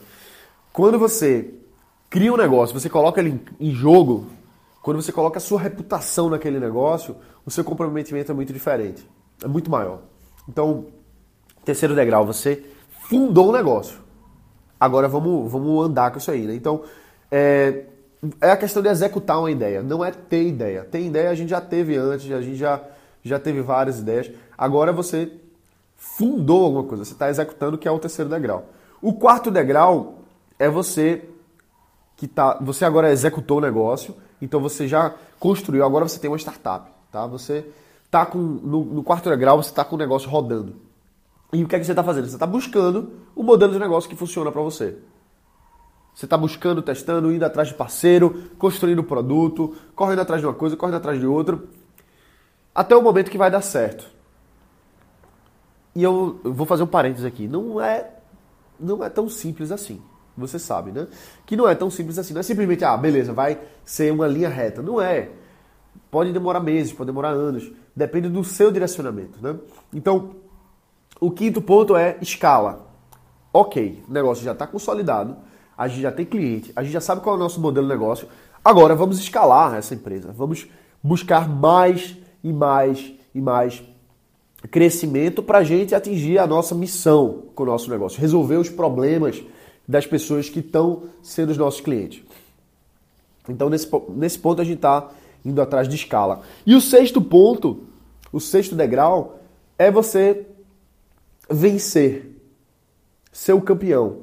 Quando 0.73 0.99
você 0.99 1.55
cria 2.11 2.33
um 2.33 2.37
negócio, 2.37 2.79
você 2.79 2.91
coloca 2.91 3.21
ele 3.21 3.41
em 3.61 3.71
jogo, 3.71 4.27
quando 4.83 5.01
você 5.01 5.13
coloca 5.13 5.39
a 5.39 5.41
sua 5.41 5.61
reputação 5.61 6.29
naquele 6.29 6.59
negócio, 6.59 7.17
o 7.47 7.51
seu 7.51 7.63
comprometimento 7.63 8.33
é 8.33 8.35
muito 8.35 8.53
diferente, 8.53 9.09
é 9.43 9.47
muito 9.47 9.71
maior. 9.71 10.01
Então, 10.49 10.87
terceiro 11.65 11.95
degrau, 11.95 12.27
você 12.27 12.65
fundou 13.09 13.51
um 13.51 13.53
negócio. 13.53 13.99
Agora 14.79 15.07
vamos, 15.07 15.51
vamos 15.51 15.87
andar 15.87 16.11
com 16.11 16.19
isso 16.19 16.31
aí, 16.31 16.47
né? 16.47 16.55
Então, 16.55 16.83
é, 17.31 17.85
é 18.41 18.51
a 18.51 18.57
questão 18.57 18.83
de 18.83 18.89
executar 18.89 19.39
uma 19.39 19.51
ideia, 19.51 19.83
não 19.83 20.05
é 20.05 20.11
ter 20.11 20.49
ideia. 20.49 20.85
Ter 20.85 21.01
ideia 21.01 21.31
a 21.31 21.35
gente 21.35 21.51
já 21.51 21.61
teve 21.61 21.97
antes, 21.97 22.31
a 22.33 22.43
gente 22.43 22.57
já, 22.57 22.81
já 23.23 23.39
teve 23.39 23.61
várias 23.63 24.01
ideias. 24.01 24.31
Agora 24.59 24.93
você 24.93 25.31
fundou 25.97 26.65
alguma 26.65 26.85
coisa, 26.85 27.05
você 27.05 27.13
está 27.13 27.29
executando, 27.31 27.79
que 27.79 27.87
é 27.87 27.91
o 27.91 27.99
terceiro 27.99 28.31
degrau. 28.31 28.67
O 29.01 29.13
quarto 29.13 29.51
degrau 29.51 30.19
é 30.59 30.69
você 30.69 31.29
que 32.21 32.29
tá, 32.29 32.59
você 32.61 32.85
agora 32.85 33.11
executou 33.11 33.57
o 33.57 33.61
negócio, 33.63 34.15
então 34.43 34.61
você 34.61 34.87
já 34.87 35.15
construiu, 35.39 35.83
agora 35.83 36.07
você 36.07 36.21
tem 36.21 36.31
uma 36.31 36.37
startup, 36.37 36.91
tá? 37.11 37.27
Você 37.27 37.67
tá 38.11 38.27
com 38.27 38.37
no, 38.37 38.85
no 38.85 39.03
quarto 39.03 39.31
degrau 39.31 39.57
você 39.57 39.71
está 39.71 39.83
com 39.87 39.97
o 39.97 39.99
negócio 39.99 40.29
rodando. 40.29 40.77
E 41.51 41.65
o 41.65 41.67
que 41.67 41.75
é 41.75 41.79
que 41.79 41.85
você 41.87 41.93
está 41.93 42.05
fazendo? 42.05 42.27
Você 42.27 42.37
está 42.37 42.47
buscando 42.47 43.11
o 43.35 43.43
modelo 43.43 43.73
de 43.73 43.79
negócio 43.79 44.09
que 44.09 44.15
funciona 44.15 44.53
para 44.53 44.61
você. 44.61 44.99
Você 46.15 46.27
está 46.27 46.37
buscando, 46.37 46.83
testando, 46.83 47.33
indo 47.33 47.43
atrás 47.43 47.69
de 47.69 47.75
parceiro, 47.75 48.51
construindo 48.59 49.03
produto, 49.03 49.75
correndo 49.97 50.21
atrás 50.21 50.43
de 50.43 50.47
uma 50.47 50.53
coisa, 50.53 50.77
correndo 50.77 50.97
atrás 50.97 51.19
de 51.19 51.27
outra, 51.27 51.59
até 52.75 52.95
o 52.95 53.01
momento 53.01 53.31
que 53.31 53.39
vai 53.39 53.51
dar 53.51 53.63
certo. 53.63 54.07
E 55.95 56.03
eu, 56.03 56.39
eu 56.45 56.53
vou 56.53 56.67
fazer 56.67 56.83
um 56.83 56.87
parênteses 56.87 57.25
aqui. 57.25 57.49
Não 57.49 57.81
é, 57.81 58.11
não 58.79 59.03
é 59.03 59.09
tão 59.09 59.27
simples 59.27 59.73
assim. 59.73 60.03
Você 60.37 60.59
sabe, 60.59 60.93
né? 60.93 61.07
Que 61.45 61.57
não 61.57 61.69
é 61.69 61.75
tão 61.75 61.91
simples 61.91 62.19
assim. 62.19 62.33
Não 62.33 62.41
é 62.41 62.43
simplesmente, 62.43 62.85
ah, 62.85 62.97
beleza, 62.97 63.33
vai 63.33 63.59
ser 63.85 64.13
uma 64.13 64.27
linha 64.27 64.49
reta. 64.49 64.83
Não 64.83 65.01
é. 65.01 65.31
Pode 66.11 66.33
demorar 66.33 66.61
meses, 66.61 66.93
pode 66.93 67.07
demorar 67.07 67.31
anos. 67.31 67.71
Depende 67.95 68.29
do 68.29 68.43
seu 68.43 68.71
direcionamento, 68.71 69.39
né? 69.43 69.57
Então, 69.93 70.37
o 71.21 71.31
quinto 71.31 71.61
ponto 71.61 71.97
é 71.97 72.17
escala. 72.21 72.89
Ok, 73.53 74.03
o 74.09 74.13
negócio 74.13 74.45
já 74.45 74.53
está 74.53 74.67
consolidado, 74.67 75.37
a 75.77 75.89
gente 75.89 76.03
já 76.03 76.13
tem 76.13 76.25
cliente, 76.25 76.73
a 76.77 76.83
gente 76.85 76.93
já 76.93 77.01
sabe 77.01 77.21
qual 77.21 77.35
é 77.35 77.39
o 77.39 77.41
nosso 77.41 77.61
modelo 77.61 77.87
de 77.87 77.93
negócio. 77.93 78.29
Agora 78.65 78.95
vamos 78.95 79.19
escalar 79.19 79.75
essa 79.75 79.95
empresa. 79.95 80.33
Vamos 80.33 80.69
buscar 81.03 81.49
mais 81.49 82.17
e 82.45 82.53
mais 82.53 83.13
e 83.35 83.41
mais 83.41 83.83
crescimento 84.71 85.43
para 85.43 85.59
a 85.59 85.65
gente 85.65 85.95
atingir 85.95 86.39
a 86.39 86.47
nossa 86.47 86.75
missão 86.75 87.45
com 87.55 87.63
o 87.63 87.67
nosso 87.67 87.91
negócio, 87.91 88.21
resolver 88.21 88.57
os 88.57 88.69
problemas 88.69 89.43
das 89.91 90.07
pessoas 90.07 90.49
que 90.49 90.61
estão 90.61 91.03
sendo 91.21 91.51
os 91.51 91.59
nossos 91.59 91.81
clientes. 91.81 92.23
Então, 93.49 93.69
nesse, 93.69 93.89
nesse 94.11 94.39
ponto, 94.39 94.63
a 94.63 94.65
gente 94.65 94.77
está 94.77 95.11
indo 95.45 95.61
atrás 95.61 95.89
de 95.89 95.97
escala. 95.97 96.43
E 96.65 96.77
o 96.77 96.81
sexto 96.81 97.21
ponto, 97.21 97.81
o 98.33 98.39
sexto 98.39 98.77
degrau, 98.77 99.41
é 99.77 99.91
você 99.91 100.47
vencer, 101.51 102.31
ser 103.33 103.53
o 103.53 103.61
campeão. 103.61 104.19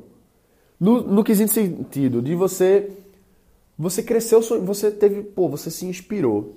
No, 0.80 1.02
no 1.02 1.22
quesito 1.22 1.52
sentido 1.52 2.22
de 2.22 2.34
você 2.34 2.90
você 3.78 4.02
cresceu, 4.02 4.42
você 4.62 4.90
teve, 4.90 5.22
pô, 5.22 5.50
você 5.50 5.70
se 5.70 5.86
inspirou. 5.86 6.56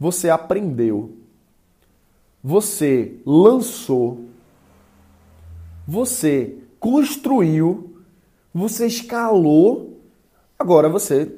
Você 0.00 0.30
aprendeu. 0.30 1.12
Você 2.42 3.18
lançou. 3.24 4.24
Você 5.86 6.56
construiu 6.80 7.85
você 8.56 8.86
escalou, 8.86 10.00
agora 10.58 10.88
você 10.88 11.30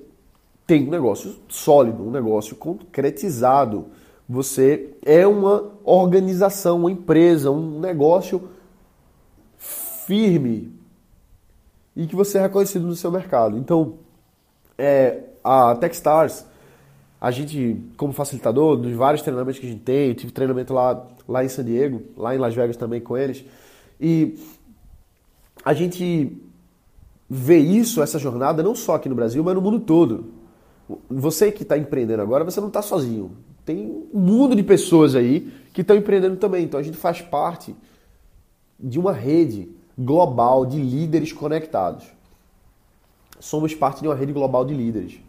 tem 0.65 0.87
um 0.87 0.91
negócio 0.91 1.35
sólido, 1.49 2.07
um 2.07 2.11
negócio 2.11 2.55
concretizado. 2.55 3.87
Você 4.29 4.95
é 5.05 5.27
uma 5.27 5.73
organização, 5.83 6.81
uma 6.81 6.93
empresa, 6.93 7.51
um 7.51 7.81
negócio 7.81 8.51
firme 9.57 10.73
e 11.97 12.07
que 12.07 12.15
você 12.15 12.39
é 12.39 12.43
reconhecido 12.43 12.87
no 12.87 12.95
seu 12.95 13.11
mercado. 13.11 13.59
Então, 13.59 13.95
é, 14.77 15.25
a 15.43 15.75
Techstars, 15.75 16.45
a 17.21 17.33
gente, 17.33 17.83
como 17.97 18.13
facilitador, 18.13 18.77
dos 18.77 18.93
vários 18.93 19.23
treinamentos 19.23 19.59
que 19.59 19.67
a 19.67 19.71
gente 19.71 19.83
tem, 19.83 20.11
eu 20.11 20.15
tive 20.15 20.31
treinamento 20.31 20.73
lá, 20.73 21.05
lá 21.27 21.45
em 21.45 21.49
San 21.49 21.65
Diego, 21.65 22.01
lá 22.17 22.33
em 22.33 22.39
Las 22.39 22.55
Vegas 22.55 22.77
também 22.77 23.01
com 23.01 23.17
eles, 23.17 23.45
e 24.01 24.39
a 25.65 25.75
gente 25.75 26.48
ver 27.29 27.59
isso, 27.59 28.03
essa 28.03 28.19
jornada, 28.19 28.63
não 28.63 28.75
só 28.75 28.95
aqui 28.95 29.09
no 29.09 29.15
Brasil, 29.15 29.43
mas 29.45 29.55
no 29.55 29.61
mundo 29.61 29.81
todo. 29.81 30.33
Você 31.11 31.53
que 31.53 31.63
está 31.63 31.77
empreendendo 31.77 32.23
agora, 32.23 32.45
você 32.45 32.61
não 32.61 32.69
está 32.69 32.81
sozinho. 32.81 33.33
Tem 33.65 34.07
um 34.15 34.19
mundo 34.19 34.57
de 34.57 34.63
pessoas 34.63 35.15
aí 35.15 35.53
que 35.75 35.83
estão 35.83 35.97
empreendendo 35.97 36.37
também. 36.37 36.65
Então 36.65 36.81
a 36.81 36.83
gente 36.83 36.97
faz 36.97 37.21
parte 37.21 37.77
de 38.81 38.99
uma 38.99 39.13
rede 39.13 39.69
global 39.99 40.65
de 40.65 40.79
líderes 40.79 41.33
conectados. 41.33 42.07
Somos 43.39 43.75
parte 43.75 44.01
de 44.01 44.09
uma 44.09 44.15
rede 44.15 44.33
global 44.33 44.65
de 44.65 44.73
líderes. 44.73 45.21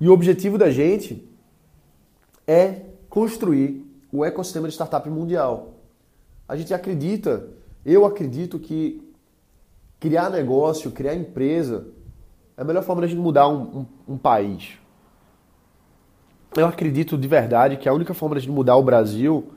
E 0.00 0.08
o 0.08 0.12
objetivo 0.12 0.56
da 0.56 0.70
gente 0.70 1.26
é 2.46 2.82
construir 3.08 3.84
o 4.12 4.24
ecossistema 4.24 4.68
de 4.68 4.74
startup 4.74 5.08
mundial. 5.10 5.74
A 6.48 6.56
gente 6.56 6.72
acredita, 6.72 7.48
eu 7.84 8.04
acredito 8.04 8.58
que 8.58 9.02
criar 10.00 10.30
negócio, 10.30 10.90
criar 10.90 11.14
empresa, 11.14 11.86
é 12.56 12.62
a 12.62 12.64
melhor 12.64 12.82
forma 12.82 13.02
de 13.02 13.08
gente 13.08 13.20
mudar 13.20 13.46
um, 13.46 13.86
um, 14.08 14.14
um 14.14 14.18
país. 14.18 14.70
Eu 16.56 16.66
acredito 16.66 17.16
de 17.16 17.28
verdade 17.28 17.76
que 17.76 17.88
a 17.88 17.92
única 17.92 18.14
forma 18.14 18.34
de 18.34 18.40
gente 18.40 18.50
mudar 18.50 18.76
o 18.76 18.82
Brasil 18.82 19.52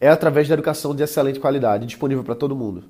é 0.00 0.08
através 0.08 0.48
da 0.48 0.54
educação 0.54 0.94
de 0.94 1.02
excelente 1.02 1.38
qualidade, 1.38 1.86
disponível 1.86 2.24
para 2.24 2.34
todo 2.34 2.56
mundo. 2.56 2.84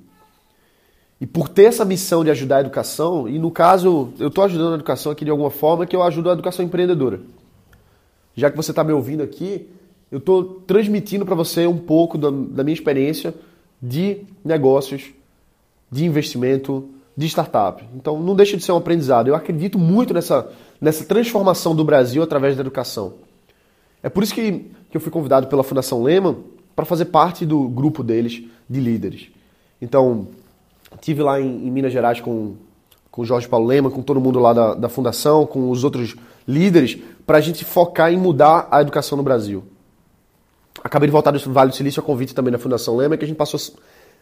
E 1.19 1.25
por 1.25 1.49
ter 1.49 1.65
essa 1.65 1.83
missão 1.83 2.23
de 2.23 2.31
ajudar 2.31 2.57
a 2.57 2.61
educação, 2.61 3.27
e 3.27 3.37
no 3.37 3.51
caso, 3.51 4.13
eu 4.19 4.29
estou 4.29 4.43
ajudando 4.43 4.73
a 4.73 4.75
educação 4.75 5.11
aqui 5.11 5.25
de 5.25 5.31
alguma 5.31 5.49
forma, 5.49 5.85
que 5.85 5.95
eu 5.95 6.03
ajudo 6.03 6.29
a 6.29 6.33
educação 6.33 6.63
empreendedora. 6.63 7.19
Já 8.35 8.49
que 8.49 8.57
você 8.57 8.71
está 8.71 8.83
me 8.83 8.93
ouvindo 8.93 9.23
aqui, 9.23 9.69
eu 10.11 10.19
estou 10.19 10.61
transmitindo 10.61 11.25
para 11.25 11.35
você 11.35 11.67
um 11.67 11.77
pouco 11.77 12.17
da, 12.17 12.29
da 12.29 12.63
minha 12.63 12.73
experiência 12.73 13.33
de 13.81 14.25
negócios 14.43 15.11
de 15.91 16.05
investimento, 16.05 16.89
de 17.15 17.25
startup. 17.27 17.83
Então 17.95 18.21
não 18.21 18.35
deixa 18.35 18.55
de 18.57 18.63
ser 18.63 18.71
um 18.71 18.77
aprendizado. 18.77 19.27
Eu 19.27 19.35
acredito 19.35 19.79
muito 19.79 20.13
nessa, 20.13 20.49
nessa 20.79 21.03
transformação 21.03 21.75
do 21.75 21.83
Brasil 21.83 22.21
através 22.21 22.55
da 22.55 22.61
educação. 22.61 23.13
É 24.03 24.09
por 24.09 24.23
isso 24.23 24.33
que, 24.33 24.71
que 24.89 24.95
eu 24.95 25.01
fui 25.01 25.11
convidado 25.11 25.47
pela 25.47 25.63
Fundação 25.63 26.03
Lehman 26.03 26.37
para 26.75 26.85
fazer 26.85 27.05
parte 27.05 27.45
do 27.45 27.67
grupo 27.67 28.03
deles 28.03 28.43
de 28.69 28.79
líderes. 28.79 29.29
Então, 29.81 30.27
tive 31.01 31.23
lá 31.23 31.41
em, 31.41 31.67
em 31.67 31.71
Minas 31.71 31.91
Gerais 31.91 32.21
com, 32.21 32.55
com 33.09 33.23
o 33.23 33.25
Jorge 33.25 33.47
Paulo 33.47 33.65
Lema, 33.65 33.89
com 33.89 34.01
todo 34.01 34.21
mundo 34.21 34.39
lá 34.39 34.53
da, 34.53 34.73
da 34.75 34.89
fundação, 34.89 35.45
com 35.45 35.71
os 35.71 35.83
outros 35.83 36.15
líderes, 36.47 36.97
para 37.25 37.39
a 37.39 37.41
gente 37.41 37.65
focar 37.65 38.13
em 38.13 38.17
mudar 38.17 38.67
a 38.69 38.81
educação 38.81 39.17
no 39.17 39.23
Brasil. 39.23 39.63
Acabei 40.83 41.07
de 41.07 41.11
voltar 41.11 41.31
do 41.31 41.39
Vale 41.51 41.71
do 41.71 41.75
Silício 41.75 41.99
a 41.99 42.03
convite 42.03 42.35
também 42.35 42.51
da 42.51 42.59
Fundação 42.59 42.95
Lema, 42.95 43.17
que 43.17 43.25
a 43.25 43.27
gente 43.27 43.37
passou 43.37 43.59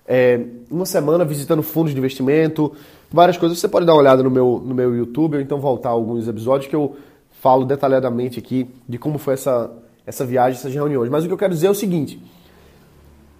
é, 0.07 0.39
uma 0.69 0.85
semana 0.85 1.25
visitando 1.25 1.63
fundos 1.63 1.93
de 1.93 1.97
investimento, 1.97 2.71
várias 3.11 3.37
coisas. 3.37 3.57
Você 3.57 3.67
pode 3.67 3.85
dar 3.85 3.93
uma 3.93 3.99
olhada 3.99 4.21
no 4.21 4.29
meu, 4.29 4.61
no 4.63 4.73
meu 4.75 4.95
YouTube 4.95 5.35
ou 5.35 5.41
então 5.41 5.59
voltar 5.59 5.89
a 5.89 5.93
alguns 5.93 6.27
episódios 6.27 6.69
que 6.69 6.75
eu 6.75 6.95
falo 7.41 7.65
detalhadamente 7.65 8.39
aqui 8.39 8.67
de 8.87 8.97
como 8.97 9.17
foi 9.17 9.33
essa, 9.33 9.71
essa 10.05 10.25
viagem, 10.25 10.59
essas 10.59 10.73
reuniões. 10.73 11.09
Mas 11.09 11.23
o 11.23 11.27
que 11.27 11.33
eu 11.33 11.37
quero 11.37 11.53
dizer 11.53 11.67
é 11.67 11.71
o 11.71 11.75
seguinte: 11.75 12.21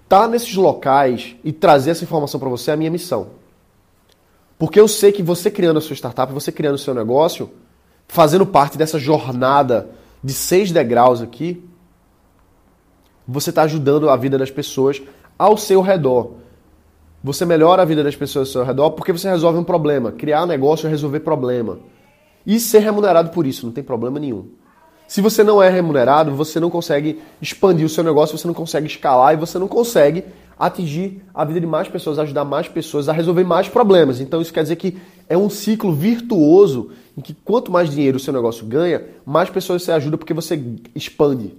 tá 0.10 0.28
nesses 0.28 0.56
locais 0.56 1.36
e 1.43 1.51
trazer 1.51 1.91
essa 1.91 2.04
informação 2.04 2.39
para 2.39 2.49
você 2.49 2.71
é 2.71 2.73
a 2.73 2.78
minha 2.78 2.91
missão. 2.91 3.28
Porque 4.58 4.80
eu 4.80 4.88
sei 4.88 5.12
que 5.12 5.21
você 5.21 5.51
criando 5.51 5.78
a 5.78 5.82
sua 5.82 5.95
startup, 5.95 6.32
você 6.32 6.51
criando 6.51 6.75
o 6.75 6.80
seu 6.80 6.93
negócio, 6.93 7.51
fazendo 8.08 8.45
parte 8.45 8.78
dessa 8.78 8.97
jornada 8.97 9.89
de 10.23 10.34
seis 10.34 10.71
degraus 10.71 11.21
aqui, 11.21 11.63
você 13.28 13.49
está 13.49 13.63
ajudando 13.63 14.10
a 14.10 14.15
vida 14.15 14.38
das 14.38 14.49
pessoas 14.49 15.01
ao 15.38 15.58
seu 15.58 15.82
redor. 15.82 16.44
Você 17.25 17.43
melhora 17.43 17.81
a 17.81 17.85
vida 17.85 18.03
das 18.03 18.15
pessoas 18.15 18.49
ao 18.49 18.51
seu 18.51 18.63
redor 18.63 18.91
porque 18.91 19.11
você 19.11 19.27
resolve 19.27 19.57
um 19.57 19.63
problema. 19.63 20.11
Criar 20.11 20.45
negócio 20.45 20.85
é 20.85 20.91
resolver 20.91 21.21
problema. 21.21 21.79
E 22.45 22.59
ser 22.59 22.81
remunerado 22.81 23.31
por 23.31 23.47
isso, 23.47 23.65
não 23.65 23.73
tem 23.73 23.83
problema 23.83 24.19
nenhum. 24.19 24.45
Se 25.07 25.21
você 25.21 25.43
não 25.43 25.61
é 25.61 25.67
remunerado, 25.67 26.35
você 26.35 26.59
não 26.59 26.69
consegue 26.69 27.19
expandir 27.41 27.83
o 27.83 27.89
seu 27.89 28.03
negócio, 28.03 28.38
você 28.38 28.45
não 28.45 28.53
consegue 28.53 28.85
escalar 28.85 29.33
e 29.33 29.38
você 29.38 29.57
não 29.57 29.67
consegue 29.67 30.23
atingir 30.59 31.23
a 31.33 31.43
vida 31.43 31.59
de 31.59 31.65
mais 31.65 31.88
pessoas, 31.88 32.19
ajudar 32.19 32.45
mais 32.45 32.67
pessoas 32.67 33.09
a 33.09 33.11
resolver 33.11 33.43
mais 33.43 33.67
problemas. 33.67 34.21
Então 34.21 34.39
isso 34.39 34.53
quer 34.53 34.61
dizer 34.61 34.75
que 34.75 34.95
é 35.27 35.35
um 35.35 35.49
ciclo 35.49 35.95
virtuoso 35.95 36.91
em 37.17 37.21
que 37.21 37.33
quanto 37.33 37.71
mais 37.71 37.89
dinheiro 37.89 38.17
o 38.17 38.19
seu 38.19 38.33
negócio 38.33 38.63
ganha, 38.67 39.03
mais 39.25 39.49
pessoas 39.49 39.81
você 39.81 39.91
ajuda 39.91 40.15
porque 40.15 40.31
você 40.31 40.61
expande. 40.93 41.55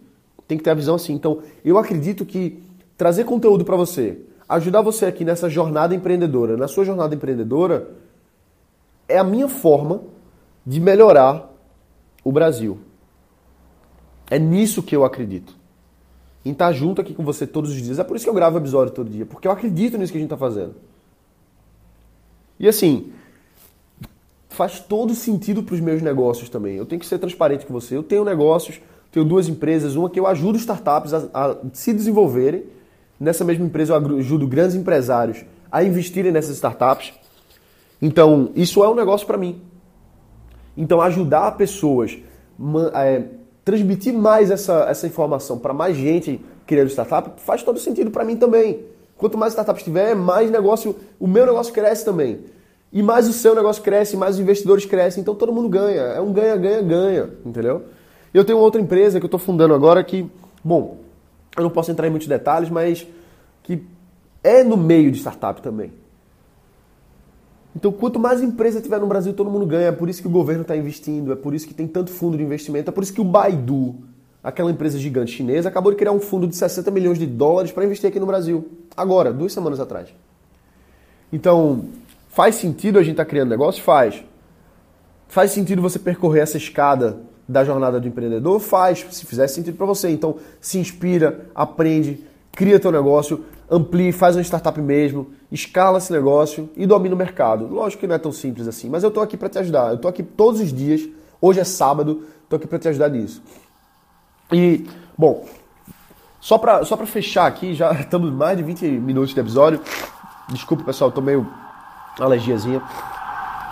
Tem 0.46 0.56
que 0.56 0.62
ter 0.62 0.70
a 0.70 0.74
visão 0.74 0.94
assim. 0.94 1.12
Então 1.12 1.40
eu 1.64 1.76
acredito 1.76 2.24
que 2.24 2.62
trazer 2.96 3.24
conteúdo 3.24 3.64
para 3.64 3.74
você, 3.74 4.16
ajudar 4.48 4.82
você 4.82 5.06
aqui 5.06 5.24
nessa 5.24 5.48
jornada 5.48 5.94
empreendedora, 5.94 6.56
na 6.56 6.68
sua 6.68 6.84
jornada 6.84 7.14
empreendedora, 7.14 7.90
é 9.08 9.18
a 9.18 9.24
minha 9.24 9.48
forma 9.48 10.02
de 10.64 10.80
melhorar 10.80 11.52
o 12.24 12.32
Brasil. 12.32 12.78
É 14.30 14.38
nisso 14.38 14.82
que 14.82 14.94
eu 14.94 15.04
acredito. 15.04 15.54
Em 16.44 16.52
estar 16.52 16.72
junto 16.72 17.00
aqui 17.00 17.14
com 17.14 17.24
você 17.24 17.46
todos 17.46 17.70
os 17.70 17.80
dias. 17.80 17.98
É 17.98 18.04
por 18.04 18.16
isso 18.16 18.24
que 18.24 18.30
eu 18.30 18.34
gravo 18.34 18.58
episódio 18.58 18.92
todo 18.92 19.10
dia, 19.10 19.26
porque 19.26 19.46
eu 19.46 19.52
acredito 19.52 19.98
nisso 19.98 20.12
que 20.12 20.18
a 20.18 20.20
gente 20.20 20.32
está 20.32 20.36
fazendo. 20.36 20.74
E 22.58 22.66
assim, 22.66 23.12
faz 24.48 24.80
todo 24.80 25.14
sentido 25.14 25.62
para 25.62 25.74
os 25.74 25.80
meus 25.80 26.02
negócios 26.02 26.48
também. 26.48 26.76
Eu 26.76 26.86
tenho 26.86 27.00
que 27.00 27.06
ser 27.06 27.18
transparente 27.18 27.66
com 27.66 27.72
você. 27.72 27.96
Eu 27.96 28.02
tenho 28.02 28.24
negócios, 28.24 28.80
tenho 29.12 29.24
duas 29.24 29.48
empresas, 29.48 29.96
uma 29.96 30.08
que 30.08 30.18
eu 30.18 30.26
ajudo 30.26 30.56
startups 30.56 31.12
a, 31.12 31.28
a 31.32 31.56
se 31.72 31.92
desenvolverem. 31.92 32.64
Nessa 33.18 33.44
mesma 33.44 33.64
empresa 33.64 33.94
eu 33.94 34.18
ajudo 34.18 34.46
grandes 34.46 34.76
empresários 34.76 35.44
a 35.70 35.82
investirem 35.82 36.32
nessas 36.32 36.56
startups. 36.56 37.12
Então, 38.00 38.50
isso 38.54 38.84
é 38.84 38.88
um 38.88 38.94
negócio 38.94 39.26
para 39.26 39.38
mim. 39.38 39.62
Então, 40.76 41.00
ajudar 41.00 41.56
pessoas, 41.56 42.18
é, 42.94 43.24
transmitir 43.64 44.12
mais 44.12 44.50
essa, 44.50 44.86
essa 44.88 45.06
informação 45.06 45.58
para 45.58 45.72
mais 45.72 45.96
gente 45.96 46.40
criando 46.66 46.88
startup 46.88 47.40
faz 47.40 47.62
todo 47.62 47.78
sentido 47.78 48.10
para 48.10 48.24
mim 48.24 48.36
também. 48.36 48.84
Quanto 49.16 49.38
mais 49.38 49.52
startups 49.52 49.82
tiver, 49.82 50.14
mais 50.14 50.50
negócio, 50.50 50.94
o 51.18 51.26
meu 51.26 51.46
negócio 51.46 51.72
cresce 51.72 52.04
também. 52.04 52.40
E 52.92 53.02
mais 53.02 53.28
o 53.28 53.32
seu 53.32 53.54
negócio 53.54 53.82
cresce, 53.82 54.16
mais 54.16 54.36
os 54.36 54.40
investidores 54.40 54.84
crescem, 54.84 55.20
então 55.20 55.34
todo 55.34 55.52
mundo 55.52 55.68
ganha. 55.68 56.02
É 56.02 56.20
um 56.20 56.32
ganha, 56.32 56.56
ganha, 56.56 56.82
ganha, 56.82 57.30
entendeu? 57.44 57.84
Eu 58.32 58.44
tenho 58.44 58.58
outra 58.58 58.80
empresa 58.80 59.18
que 59.18 59.24
eu 59.24 59.28
estou 59.28 59.40
fundando 59.40 59.74
agora 59.74 60.04
que, 60.04 60.30
bom, 60.62 60.98
eu 61.56 61.62
não 61.62 61.70
posso 61.70 61.90
entrar 61.90 62.06
em 62.06 62.10
muitos 62.10 62.28
detalhes, 62.28 62.70
mas 62.70 63.06
que 63.62 63.82
é 64.42 64.62
no 64.62 64.76
meio 64.76 65.10
de 65.10 65.18
startup 65.18 65.60
também. 65.60 65.92
Então, 67.74 67.92
quanto 67.92 68.18
mais 68.18 68.42
empresa 68.42 68.80
tiver 68.80 68.98
no 68.98 69.06
Brasil, 69.06 69.34
todo 69.34 69.50
mundo 69.50 69.66
ganha. 69.66 69.88
É 69.88 69.92
por 69.92 70.08
isso 70.08 70.22
que 70.22 70.28
o 70.28 70.30
governo 70.30 70.62
está 70.62 70.74
investindo, 70.74 71.32
é 71.32 71.36
por 71.36 71.54
isso 71.54 71.66
que 71.68 71.74
tem 71.74 71.86
tanto 71.86 72.10
fundo 72.10 72.36
de 72.36 72.42
investimento, 72.42 72.88
é 72.88 72.92
por 72.92 73.02
isso 73.02 73.12
que 73.12 73.20
o 73.20 73.24
Baidu, 73.24 73.96
aquela 74.42 74.70
empresa 74.70 74.98
gigante 74.98 75.32
chinesa, 75.32 75.68
acabou 75.68 75.92
de 75.92 75.98
criar 75.98 76.12
um 76.12 76.20
fundo 76.20 76.46
de 76.46 76.56
60 76.56 76.90
milhões 76.90 77.18
de 77.18 77.26
dólares 77.26 77.72
para 77.72 77.84
investir 77.84 78.08
aqui 78.08 78.18
no 78.18 78.24
Brasil. 78.24 78.66
Agora, 78.96 79.30
duas 79.30 79.52
semanas 79.52 79.78
atrás. 79.78 80.08
Então, 81.30 81.84
faz 82.30 82.54
sentido 82.54 82.98
a 82.98 83.02
gente 83.02 83.12
estar 83.12 83.24
tá 83.24 83.30
criando 83.30 83.50
negócio? 83.50 83.82
Faz. 83.82 84.24
Faz 85.28 85.50
sentido 85.50 85.82
você 85.82 85.98
percorrer 85.98 86.40
essa 86.40 86.56
escada 86.56 87.18
da 87.48 87.64
jornada 87.64 88.00
do 88.00 88.08
empreendedor? 88.08 88.60
Faz, 88.60 89.06
se 89.10 89.24
fizer 89.26 89.46
sentido 89.48 89.76
para 89.76 89.86
você. 89.86 90.10
Então, 90.10 90.36
se 90.60 90.78
inspira, 90.78 91.46
aprende, 91.54 92.24
cria 92.52 92.80
teu 92.80 92.90
negócio, 92.90 93.44
amplie, 93.70 94.12
faz 94.12 94.36
uma 94.36 94.42
startup 94.42 94.80
mesmo, 94.80 95.28
escala 95.50 95.98
esse 95.98 96.12
negócio 96.12 96.68
e 96.76 96.86
domina 96.86 97.14
o 97.14 97.18
mercado. 97.18 97.66
Lógico 97.66 98.00
que 98.00 98.06
não 98.06 98.14
é 98.14 98.18
tão 98.18 98.32
simples 98.32 98.66
assim, 98.66 98.88
mas 98.88 99.02
eu 99.02 99.08
estou 99.08 99.22
aqui 99.22 99.36
para 99.36 99.48
te 99.48 99.58
ajudar. 99.58 99.90
Eu 99.90 99.96
estou 99.96 100.08
aqui 100.08 100.22
todos 100.22 100.60
os 100.60 100.72
dias. 100.72 101.08
Hoje 101.40 101.60
é 101.60 101.64
sábado, 101.64 102.24
estou 102.42 102.56
aqui 102.56 102.66
para 102.66 102.78
te 102.78 102.88
ajudar 102.88 103.08
nisso. 103.08 103.42
E, 104.52 104.86
bom, 105.16 105.44
só 106.40 106.58
para 106.58 106.84
só 106.84 106.96
fechar 106.98 107.46
aqui, 107.46 107.74
já 107.74 107.92
estamos 108.00 108.32
mais 108.32 108.56
de 108.56 108.62
20 108.62 108.86
minutos 108.86 109.34
de 109.34 109.40
episódio. 109.40 109.80
Desculpa, 110.48 110.84
pessoal, 110.84 111.08
estou 111.08 111.22
meio 111.22 111.46
alergiazinha. 112.18 112.82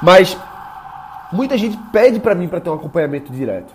Mas 0.03 0.37
muita 1.35 1.59
gente 1.59 1.77
pede 1.93 2.21
para 2.21 2.35
mim 2.35 2.49
para 2.49 2.61
ter 2.61 2.71
um 2.71 2.75
acompanhamento 2.75 3.33
direto. 3.33 3.75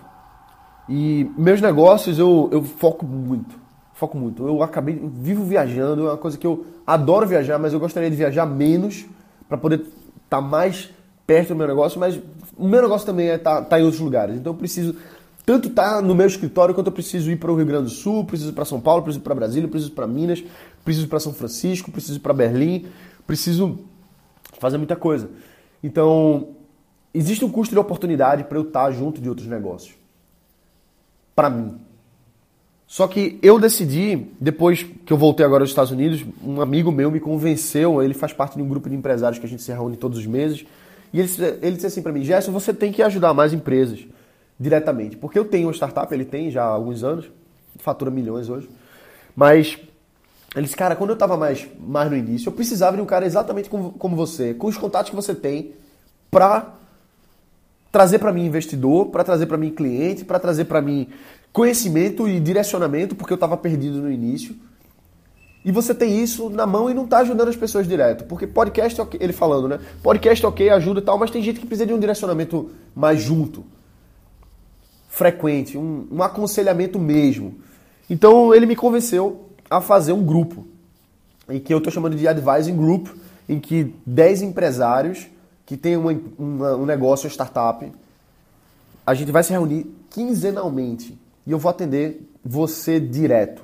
E 0.88 1.30
meus 1.36 1.60
negócios 1.60 2.18
eu, 2.18 2.48
eu 2.50 2.62
foco 2.62 3.06
muito 3.06 3.60
foco 4.00 4.16
muito. 4.16 4.46
Eu 4.46 4.62
acabei, 4.62 4.98
vivo 5.12 5.44
viajando, 5.44 6.06
é 6.06 6.10
uma 6.10 6.16
coisa 6.16 6.38
que 6.38 6.46
eu 6.46 6.64
adoro 6.86 7.26
viajar, 7.26 7.58
mas 7.58 7.74
eu 7.74 7.78
gostaria 7.78 8.10
de 8.10 8.16
viajar 8.16 8.46
menos 8.46 9.04
para 9.46 9.58
poder 9.58 9.80
estar 9.80 9.92
tá 10.30 10.40
mais 10.40 10.90
perto 11.26 11.48
do 11.48 11.56
meu 11.56 11.68
negócio, 11.68 12.00
mas 12.00 12.18
o 12.56 12.66
meu 12.66 12.80
negócio 12.80 13.06
também 13.06 13.28
é 13.28 13.36
tá, 13.36 13.62
tá 13.62 13.78
em 13.78 13.82
outros 13.82 14.00
lugares. 14.00 14.36
Então 14.36 14.54
eu 14.54 14.56
preciso 14.56 14.96
tanto 15.44 15.68
estar 15.68 15.96
tá 15.96 16.02
no 16.02 16.14
meu 16.14 16.26
escritório 16.26 16.74
quanto 16.74 16.86
eu 16.86 16.92
preciso 16.92 17.30
ir 17.30 17.36
para 17.36 17.52
o 17.52 17.56
Rio 17.56 17.66
Grande 17.66 17.84
do 17.84 17.90
Sul, 17.90 18.24
preciso 18.24 18.54
para 18.54 18.64
São 18.64 18.80
Paulo, 18.80 19.02
preciso 19.02 19.22
para 19.22 19.34
Brasília, 19.34 19.68
preciso 19.68 19.92
para 19.92 20.06
Minas, 20.06 20.42
preciso 20.82 21.06
para 21.06 21.20
São 21.20 21.34
Francisco, 21.34 21.90
preciso 21.92 22.20
para 22.20 22.32
Berlim, 22.32 22.86
preciso 23.26 23.80
fazer 24.58 24.78
muita 24.78 24.96
coisa. 24.96 25.28
Então, 25.82 26.48
existe 27.12 27.44
um 27.44 27.50
custo 27.50 27.74
de 27.74 27.78
oportunidade 27.78 28.44
para 28.44 28.58
eu 28.58 28.62
estar 28.62 28.90
junto 28.92 29.20
de 29.20 29.28
outros 29.28 29.46
negócios. 29.46 29.94
Para 31.34 31.50
mim, 31.50 31.78
só 32.90 33.06
que 33.06 33.38
eu 33.40 33.56
decidi, 33.58 34.26
depois 34.40 34.82
que 34.82 35.12
eu 35.12 35.16
voltei 35.16 35.46
agora 35.46 35.62
aos 35.62 35.70
Estados 35.70 35.92
Unidos, 35.92 36.24
um 36.44 36.60
amigo 36.60 36.90
meu 36.90 37.08
me 37.08 37.20
convenceu, 37.20 38.02
ele 38.02 38.14
faz 38.14 38.32
parte 38.32 38.56
de 38.56 38.62
um 38.62 38.68
grupo 38.68 38.88
de 38.88 38.96
empresários 38.96 39.38
que 39.38 39.46
a 39.46 39.48
gente 39.48 39.62
se 39.62 39.70
reúne 39.70 39.96
todos 39.96 40.18
os 40.18 40.26
meses, 40.26 40.66
e 41.12 41.20
ele, 41.20 41.30
ele 41.62 41.76
disse 41.76 41.86
assim 41.86 42.02
para 42.02 42.10
mim, 42.10 42.24
Gerson, 42.24 42.50
você 42.50 42.74
tem 42.74 42.90
que 42.90 43.00
ajudar 43.00 43.32
mais 43.32 43.52
empresas 43.52 44.00
diretamente, 44.58 45.16
porque 45.16 45.38
eu 45.38 45.44
tenho 45.44 45.68
uma 45.68 45.72
startup, 45.72 46.12
ele 46.12 46.24
tem 46.24 46.50
já 46.50 46.64
há 46.64 46.66
alguns 46.66 47.04
anos, 47.04 47.30
fatura 47.76 48.10
milhões 48.10 48.48
hoje, 48.48 48.68
mas 49.36 49.78
ele 50.56 50.64
disse, 50.64 50.76
cara, 50.76 50.96
quando 50.96 51.10
eu 51.10 51.14
estava 51.14 51.36
mais, 51.36 51.68
mais 51.78 52.10
no 52.10 52.16
início, 52.16 52.48
eu 52.48 52.52
precisava 52.52 52.96
de 52.96 53.02
um 53.02 53.06
cara 53.06 53.24
exatamente 53.24 53.70
como, 53.70 53.92
como 53.92 54.16
você, 54.16 54.52
com 54.52 54.66
os 54.66 54.76
contatos 54.76 55.10
que 55.10 55.16
você 55.16 55.32
tem, 55.32 55.74
para 56.28 56.74
trazer 57.90 58.18
para 58.18 58.32
mim 58.32 58.46
investidor, 58.46 59.06
para 59.06 59.24
trazer 59.24 59.46
para 59.46 59.56
mim 59.56 59.70
cliente, 59.70 60.24
para 60.24 60.38
trazer 60.38 60.64
para 60.66 60.80
mim 60.80 61.08
conhecimento 61.52 62.28
e 62.28 62.38
direcionamento, 62.38 63.14
porque 63.14 63.32
eu 63.32 63.36
estava 63.36 63.56
perdido 63.56 63.98
no 63.98 64.10
início. 64.10 64.54
E 65.64 65.70
você 65.70 65.94
tem 65.94 66.22
isso 66.22 66.48
na 66.48 66.66
mão 66.66 66.88
e 66.88 66.94
não 66.94 67.04
está 67.04 67.18
ajudando 67.18 67.48
as 67.48 67.56
pessoas 67.56 67.86
direto. 67.86 68.24
Porque 68.24 68.46
podcast, 68.46 68.98
ele 69.18 69.32
falando, 69.32 69.68
né? 69.68 69.78
Podcast 70.02 70.44
ok, 70.46 70.70
ajuda 70.70 71.00
e 71.00 71.02
tal, 71.02 71.18
mas 71.18 71.30
tem 71.30 71.42
gente 71.42 71.60
que 71.60 71.66
precisa 71.66 71.86
de 71.86 71.92
um 71.92 71.98
direcionamento 71.98 72.70
mais 72.94 73.20
junto, 73.20 73.64
frequente, 75.08 75.76
um, 75.76 76.06
um 76.10 76.22
aconselhamento 76.22 76.98
mesmo. 76.98 77.58
Então 78.08 78.54
ele 78.54 78.64
me 78.64 78.74
convenceu 78.74 79.50
a 79.68 79.80
fazer 79.80 80.12
um 80.12 80.24
grupo, 80.24 80.66
em 81.48 81.60
que 81.60 81.74
eu 81.74 81.78
estou 81.78 81.92
chamando 81.92 82.16
de 82.16 82.26
Advising 82.26 82.76
Group, 82.76 83.08
em 83.48 83.60
que 83.60 83.94
10 84.06 84.42
empresários 84.42 85.26
que 85.70 85.76
têm 85.76 85.96
uma, 85.96 86.20
uma, 86.36 86.74
um 86.74 86.84
negócio, 86.84 87.28
uma 87.28 87.30
startup, 87.30 87.92
a 89.06 89.14
gente 89.14 89.30
vai 89.30 89.44
se 89.44 89.52
reunir 89.52 89.86
quinzenalmente 90.10 91.16
e 91.46 91.52
eu 91.52 91.60
vou 91.60 91.70
atender 91.70 92.28
você 92.44 92.98
direto 92.98 93.62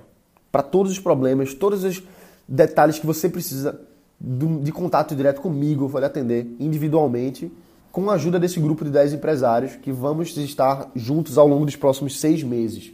para 0.53 0.63
todos 0.63 0.93
os 0.93 1.01
problemas, 1.01 1.53
todos 1.53 1.83
os 1.83 2.01
detalhes 2.47 3.01
que 3.01 3.07
você 3.07 3.29
precisa 3.29 3.81
de 4.21 4.71
contato 4.71 5.17
direto 5.17 5.41
comigo, 5.41 5.87
eu 5.87 5.89
vou 5.89 5.99
lhe 5.99 6.07
atender 6.07 6.47
individualmente 6.61 7.51
com 7.91 8.09
a 8.09 8.15
ajuda 8.15 8.39
desse 8.39 8.61
grupo 8.61 8.85
de 8.85 8.93
10 8.93 9.15
empresários 9.15 9.75
que 9.75 9.91
vamos 9.91 10.37
estar 10.37 10.89
juntos 10.95 11.37
ao 11.37 11.49
longo 11.49 11.67
dos 11.67 11.75
próximos 11.75 12.21
seis 12.21 12.41
meses. 12.45 12.93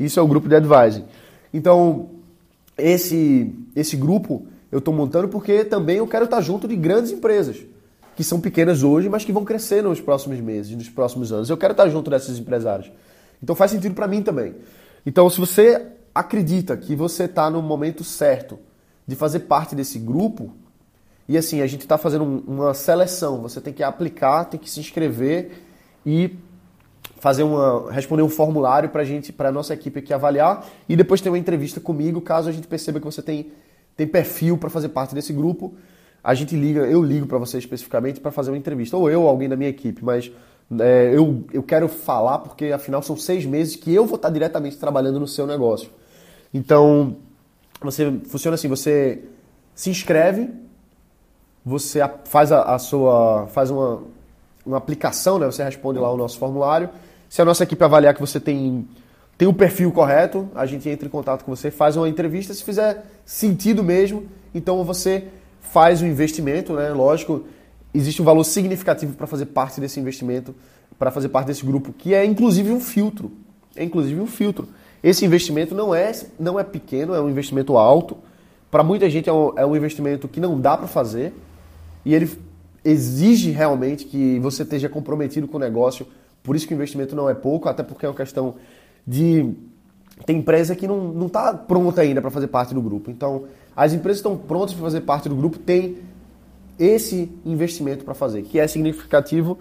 Isso 0.00 0.18
é 0.18 0.22
o 0.22 0.26
grupo 0.26 0.48
de 0.48 0.56
advising. 0.56 1.04
Então, 1.52 2.08
esse, 2.78 3.54
esse 3.76 3.94
grupo 3.94 4.46
eu 4.72 4.78
estou 4.78 4.94
montando 4.94 5.28
porque 5.28 5.66
também 5.66 5.98
eu 5.98 6.06
quero 6.06 6.24
estar 6.24 6.40
junto 6.40 6.66
de 6.66 6.74
grandes 6.74 7.12
empresas, 7.12 7.58
que 8.14 8.22
são 8.24 8.40
pequenas 8.40 8.82
hoje, 8.82 9.08
mas 9.08 9.24
que 9.24 9.32
vão 9.32 9.44
crescer 9.44 9.82
nos 9.82 10.00
próximos 10.00 10.40
meses, 10.40 10.74
nos 10.76 10.88
próximos 10.88 11.32
anos. 11.32 11.50
Eu 11.50 11.56
quero 11.56 11.72
estar 11.72 11.88
junto 11.88 12.10
desses 12.10 12.38
empresários. 12.38 12.90
Então 13.42 13.54
faz 13.54 13.70
sentido 13.70 13.94
para 13.94 14.06
mim 14.06 14.22
também. 14.22 14.54
Então, 15.04 15.28
se 15.28 15.38
você 15.38 15.86
acredita 16.14 16.76
que 16.76 16.94
você 16.94 17.24
está 17.24 17.50
no 17.50 17.60
momento 17.60 18.04
certo 18.04 18.58
de 19.06 19.14
fazer 19.14 19.40
parte 19.40 19.74
desse 19.74 19.98
grupo, 19.98 20.54
e 21.28 21.36
assim, 21.36 21.60
a 21.60 21.66
gente 21.66 21.82
está 21.82 21.98
fazendo 21.98 22.24
uma 22.46 22.72
seleção, 22.72 23.42
você 23.42 23.60
tem 23.60 23.72
que 23.72 23.82
aplicar, 23.82 24.44
tem 24.44 24.60
que 24.60 24.70
se 24.70 24.80
inscrever 24.80 25.62
e 26.06 26.36
fazer 27.18 27.42
uma 27.42 27.90
responder 27.90 28.22
um 28.22 28.28
formulário 28.28 28.90
para 28.90 29.04
gente, 29.04 29.32
para 29.32 29.50
nossa 29.50 29.72
equipe 29.72 29.98
aqui 29.98 30.12
avaliar 30.12 30.66
e 30.88 30.94
depois 30.94 31.20
ter 31.20 31.30
uma 31.30 31.38
entrevista 31.38 31.80
comigo, 31.80 32.20
caso 32.20 32.48
a 32.48 32.52
gente 32.52 32.66
perceba 32.66 32.98
que 32.98 33.06
você 33.06 33.22
tem 33.22 33.50
tem 33.96 34.06
perfil 34.06 34.58
para 34.58 34.68
fazer 34.68 34.88
parte 34.88 35.14
desse 35.14 35.32
grupo, 35.32 35.74
a 36.24 36.32
gente 36.32 36.56
liga, 36.56 36.80
eu 36.80 37.02
ligo 37.02 37.26
para 37.26 37.36
você 37.36 37.58
especificamente 37.58 38.18
para 38.18 38.32
fazer 38.32 38.50
uma 38.50 38.56
entrevista, 38.56 38.96
ou 38.96 39.10
eu, 39.10 39.22
ou 39.22 39.28
alguém 39.28 39.46
da 39.46 39.56
minha 39.56 39.68
equipe, 39.68 40.02
mas 40.02 40.32
é, 40.80 41.12
eu, 41.12 41.44
eu 41.52 41.62
quero 41.62 41.86
falar 41.86 42.38
porque 42.38 42.72
afinal 42.72 43.02
são 43.02 43.14
seis 43.14 43.44
meses 43.44 43.76
que 43.76 43.94
eu 43.94 44.06
vou 44.06 44.16
estar 44.16 44.30
diretamente 44.30 44.78
trabalhando 44.78 45.20
no 45.20 45.28
seu 45.28 45.46
negócio. 45.46 45.90
Então, 46.52 47.18
você 47.78 48.10
funciona 48.26 48.54
assim, 48.54 48.68
você 48.68 49.22
se 49.74 49.90
inscreve, 49.90 50.48
você 51.62 52.00
faz 52.24 52.50
a, 52.50 52.62
a 52.62 52.78
sua. 52.78 53.46
faz 53.48 53.70
uma, 53.70 54.02
uma 54.64 54.78
aplicação, 54.78 55.38
né? 55.38 55.46
Você 55.46 55.62
responde 55.62 55.98
lá 55.98 56.10
o 56.10 56.16
nosso 56.16 56.38
formulário. 56.38 56.88
Se 57.28 57.42
a 57.42 57.44
nossa 57.44 57.64
equipe 57.64 57.82
avaliar 57.84 58.14
que 58.14 58.20
você 58.20 58.40
tem, 58.40 58.88
tem 59.36 59.48
o 59.48 59.52
perfil 59.52 59.90
correto, 59.92 60.48
a 60.54 60.64
gente 60.64 60.88
entra 60.88 61.06
em 61.06 61.10
contato 61.10 61.44
com 61.44 61.54
você, 61.54 61.70
faz 61.70 61.96
uma 61.96 62.08
entrevista. 62.08 62.54
Se 62.54 62.62
fizer 62.62 63.04
sentido 63.26 63.82
mesmo, 63.82 64.26
então 64.54 64.82
você 64.84 65.28
faz 65.72 66.00
o 66.02 66.06
investimento, 66.06 66.72
né? 66.72 66.90
Lógico, 66.90 67.44
existe 67.92 68.22
um 68.22 68.24
valor 68.24 68.44
significativo 68.44 69.14
para 69.14 69.26
fazer 69.26 69.46
parte 69.46 69.80
desse 69.80 69.98
investimento, 69.98 70.54
para 70.98 71.10
fazer 71.10 71.28
parte 71.28 71.48
desse 71.48 71.64
grupo, 71.64 71.92
que 71.92 72.14
é 72.14 72.24
inclusive 72.24 72.70
um 72.70 72.80
filtro. 72.80 73.32
É 73.74 73.82
inclusive 73.82 74.20
um 74.20 74.26
filtro. 74.26 74.68
Esse 75.02 75.24
investimento 75.24 75.74
não 75.74 75.94
é, 75.94 76.12
não 76.38 76.58
é 76.58 76.64
pequeno, 76.64 77.14
é 77.14 77.20
um 77.20 77.28
investimento 77.28 77.76
alto 77.76 78.16
para 78.74 78.82
muita 78.82 79.08
gente 79.08 79.28
é 79.28 79.32
um, 79.32 79.52
é 79.56 79.64
um 79.64 79.76
investimento 79.76 80.26
que 80.26 80.40
não 80.40 80.60
dá 80.60 80.76
para 80.76 80.88
fazer 80.88 81.32
e 82.04 82.12
ele 82.12 82.28
exige 82.84 83.52
realmente 83.52 84.04
que 84.04 84.40
você 84.40 84.64
esteja 84.64 84.88
comprometido 84.88 85.46
com 85.46 85.58
o 85.58 85.60
negócio. 85.60 86.04
Por 86.42 86.56
isso 86.56 86.66
que 86.66 86.74
o 86.74 86.76
investimento 86.76 87.14
não 87.14 87.30
é 87.30 87.34
pouco, 87.34 87.68
até 87.68 87.84
porque 87.84 88.04
é 88.04 88.08
uma 88.08 88.16
questão 88.16 88.56
de. 89.06 89.54
Tem 90.26 90.38
empresa 90.38 90.74
que 90.74 90.88
não 90.88 91.26
está 91.26 91.54
pronta 91.54 92.00
ainda 92.00 92.20
para 92.20 92.32
fazer 92.32 92.48
parte 92.48 92.74
do 92.74 92.82
grupo. 92.82 93.12
Então, 93.12 93.44
as 93.76 93.92
empresas 93.92 94.18
estão 94.18 94.36
prontas 94.36 94.74
para 94.74 94.82
fazer 94.82 95.00
parte 95.02 95.28
do 95.28 95.34
grupo 95.34 95.58
têm 95.58 95.98
esse 96.78 97.30
investimento 97.44 98.04
para 98.04 98.14
fazer, 98.14 98.42
que 98.42 98.58
é 98.58 98.66
significativo 98.66 99.58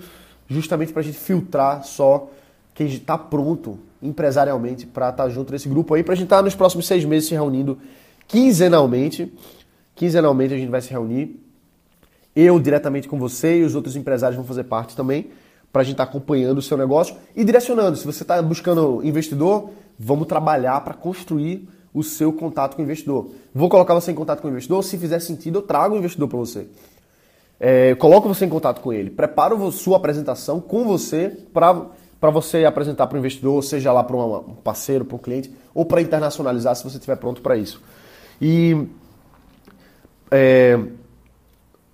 justamente 0.48 0.92
para 0.92 1.02
a 1.02 1.06
gente 1.06 1.18
filtrar 1.18 1.84
só 1.84 2.30
quem 2.74 2.88
está 2.88 3.18
pronto 3.18 3.80
empresarialmente 4.02 4.86
para 4.86 5.10
estar 5.10 5.24
tá 5.24 5.30
junto 5.30 5.52
nesse 5.52 5.70
grupo 5.70 5.94
aí, 5.94 6.04
para 6.04 6.14
a 6.14 6.16
gente 6.16 6.26
estar 6.26 6.38
tá 6.38 6.42
nos 6.42 6.56
próximos 6.56 6.86
seis 6.86 7.06
meses 7.06 7.30
se 7.30 7.34
reunindo 7.34 7.78
quinzenalmente. 8.28 9.32
Quinzenalmente 9.96 10.54
a 10.54 10.58
gente 10.58 10.70
vai 10.70 10.82
se 10.82 10.90
reunir. 10.90 11.40
Eu 12.36 12.60
diretamente 12.60 13.08
com 13.08 13.20
você 13.20 13.60
e 13.60 13.64
os 13.64 13.76
outros 13.76 13.96
empresários 13.96 14.36
vão 14.36 14.46
fazer 14.46 14.64
parte 14.64 14.96
também, 14.96 15.30
para 15.72 15.82
a 15.82 15.86
gente 15.86 15.94
estar 15.94 16.06
tá 16.06 16.10
acompanhando 16.10 16.58
o 16.58 16.62
seu 16.62 16.78
negócio 16.78 17.16
e 17.36 17.44
direcionando. 17.44 17.96
Se 17.96 18.06
você 18.06 18.24
está 18.24 18.42
buscando 18.42 19.02
investidor, 19.04 19.70
vamos 19.98 20.28
trabalhar 20.28 20.82
para 20.82 20.94
construir 20.94 21.68
o 21.94 22.04
seu 22.04 22.34
contato 22.34 22.76
com 22.76 22.82
o 22.82 22.86
investidor. 22.86 23.30
Vou 23.54 23.70
colocar 23.70 23.94
você 23.94 24.12
em 24.12 24.16
contato 24.16 24.42
com 24.42 24.48
o 24.48 24.52
investidor, 24.52 24.84
se 24.84 24.98
fizer 24.98 25.20
sentido, 25.20 25.60
eu 25.60 25.62
trago 25.62 25.96
o 25.96 25.98
investidor 25.98 26.28
para 26.28 26.38
você. 26.38 26.68
É, 27.60 27.96
coloco 27.96 28.28
você 28.28 28.46
em 28.46 28.50
contato 28.50 28.82
com 28.82 28.92
ele, 28.92 29.10
preparo 29.10 29.72
sua 29.72 29.98
apresentação 29.98 30.60
com 30.60 30.84
você 30.84 31.30
para 31.54 32.30
você 32.32 32.66
apresentar 32.66 33.08
para 33.08 33.16
o 33.16 33.20
investidor, 33.20 33.64
seja 33.64 33.94
lá 33.94 34.04
para 34.04 34.18
um 34.18 34.56
parceiro, 34.64 35.06
para 35.06 35.16
um 35.16 35.20
cliente, 35.20 35.54
ou 35.74 35.86
para 35.86 36.02
internacionalizar 36.02 36.76
se 36.76 36.84
você 36.84 36.98
estiver 36.98 37.16
pronto 37.16 37.42
para 37.42 37.56
isso. 37.56 37.82
E 38.42 38.88
é, 40.30 40.80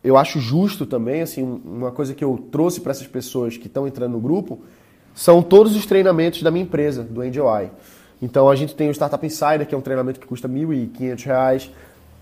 eu 0.04 0.18
acho 0.18 0.40
justo 0.40 0.86
também, 0.86 1.22
assim, 1.22 1.44
uma 1.44 1.92
coisa 1.92 2.16
que 2.16 2.24
eu 2.24 2.48
trouxe 2.52 2.80
para 2.80 2.92
essas 2.92 3.08
pessoas 3.08 3.58
que 3.58 3.68
estão 3.68 3.86
entrando 3.86 4.14
no 4.14 4.20
grupo, 4.20 4.60
são 5.14 5.42
todos 5.42 5.76
os 5.76 5.86
treinamentos 5.86 6.42
da 6.42 6.50
minha 6.50 6.64
empresa, 6.64 7.04
do 7.04 7.22
AngelEye. 7.22 7.70
Então 8.22 8.50
a 8.50 8.56
gente 8.56 8.76
tem 8.76 8.90
o 8.90 8.92
Startup 8.92 9.26
Insider, 9.26 9.66
que 9.66 9.74
é 9.74 9.78
um 9.78 9.82
treinamento 9.82 10.20
que 10.20 10.28
custa 10.28 10.48
R$ 10.48 10.54
1.500, 10.54 11.70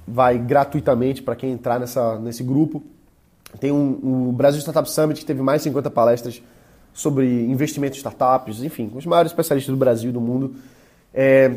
vai 0.07 0.37
gratuitamente 0.37 1.21
para 1.21 1.35
quem 1.35 1.51
entrar 1.51 1.79
nessa, 1.79 2.17
nesse 2.19 2.43
grupo. 2.43 2.83
Tem 3.59 3.71
um, 3.71 4.27
o 4.29 4.31
Brasil 4.31 4.59
Startup 4.59 4.89
Summit, 4.89 5.19
que 5.19 5.25
teve 5.25 5.41
mais 5.41 5.61
de 5.61 5.69
50 5.69 5.89
palestras 5.89 6.41
sobre 6.93 7.45
investimento 7.45 7.95
em 7.95 7.97
startups, 7.97 8.63
enfim, 8.63 8.91
os 8.95 9.05
maiores 9.05 9.31
especialistas 9.31 9.73
do 9.73 9.77
Brasil 9.77 10.09
e 10.09 10.13
do 10.13 10.21
mundo. 10.21 10.55
É, 11.13 11.51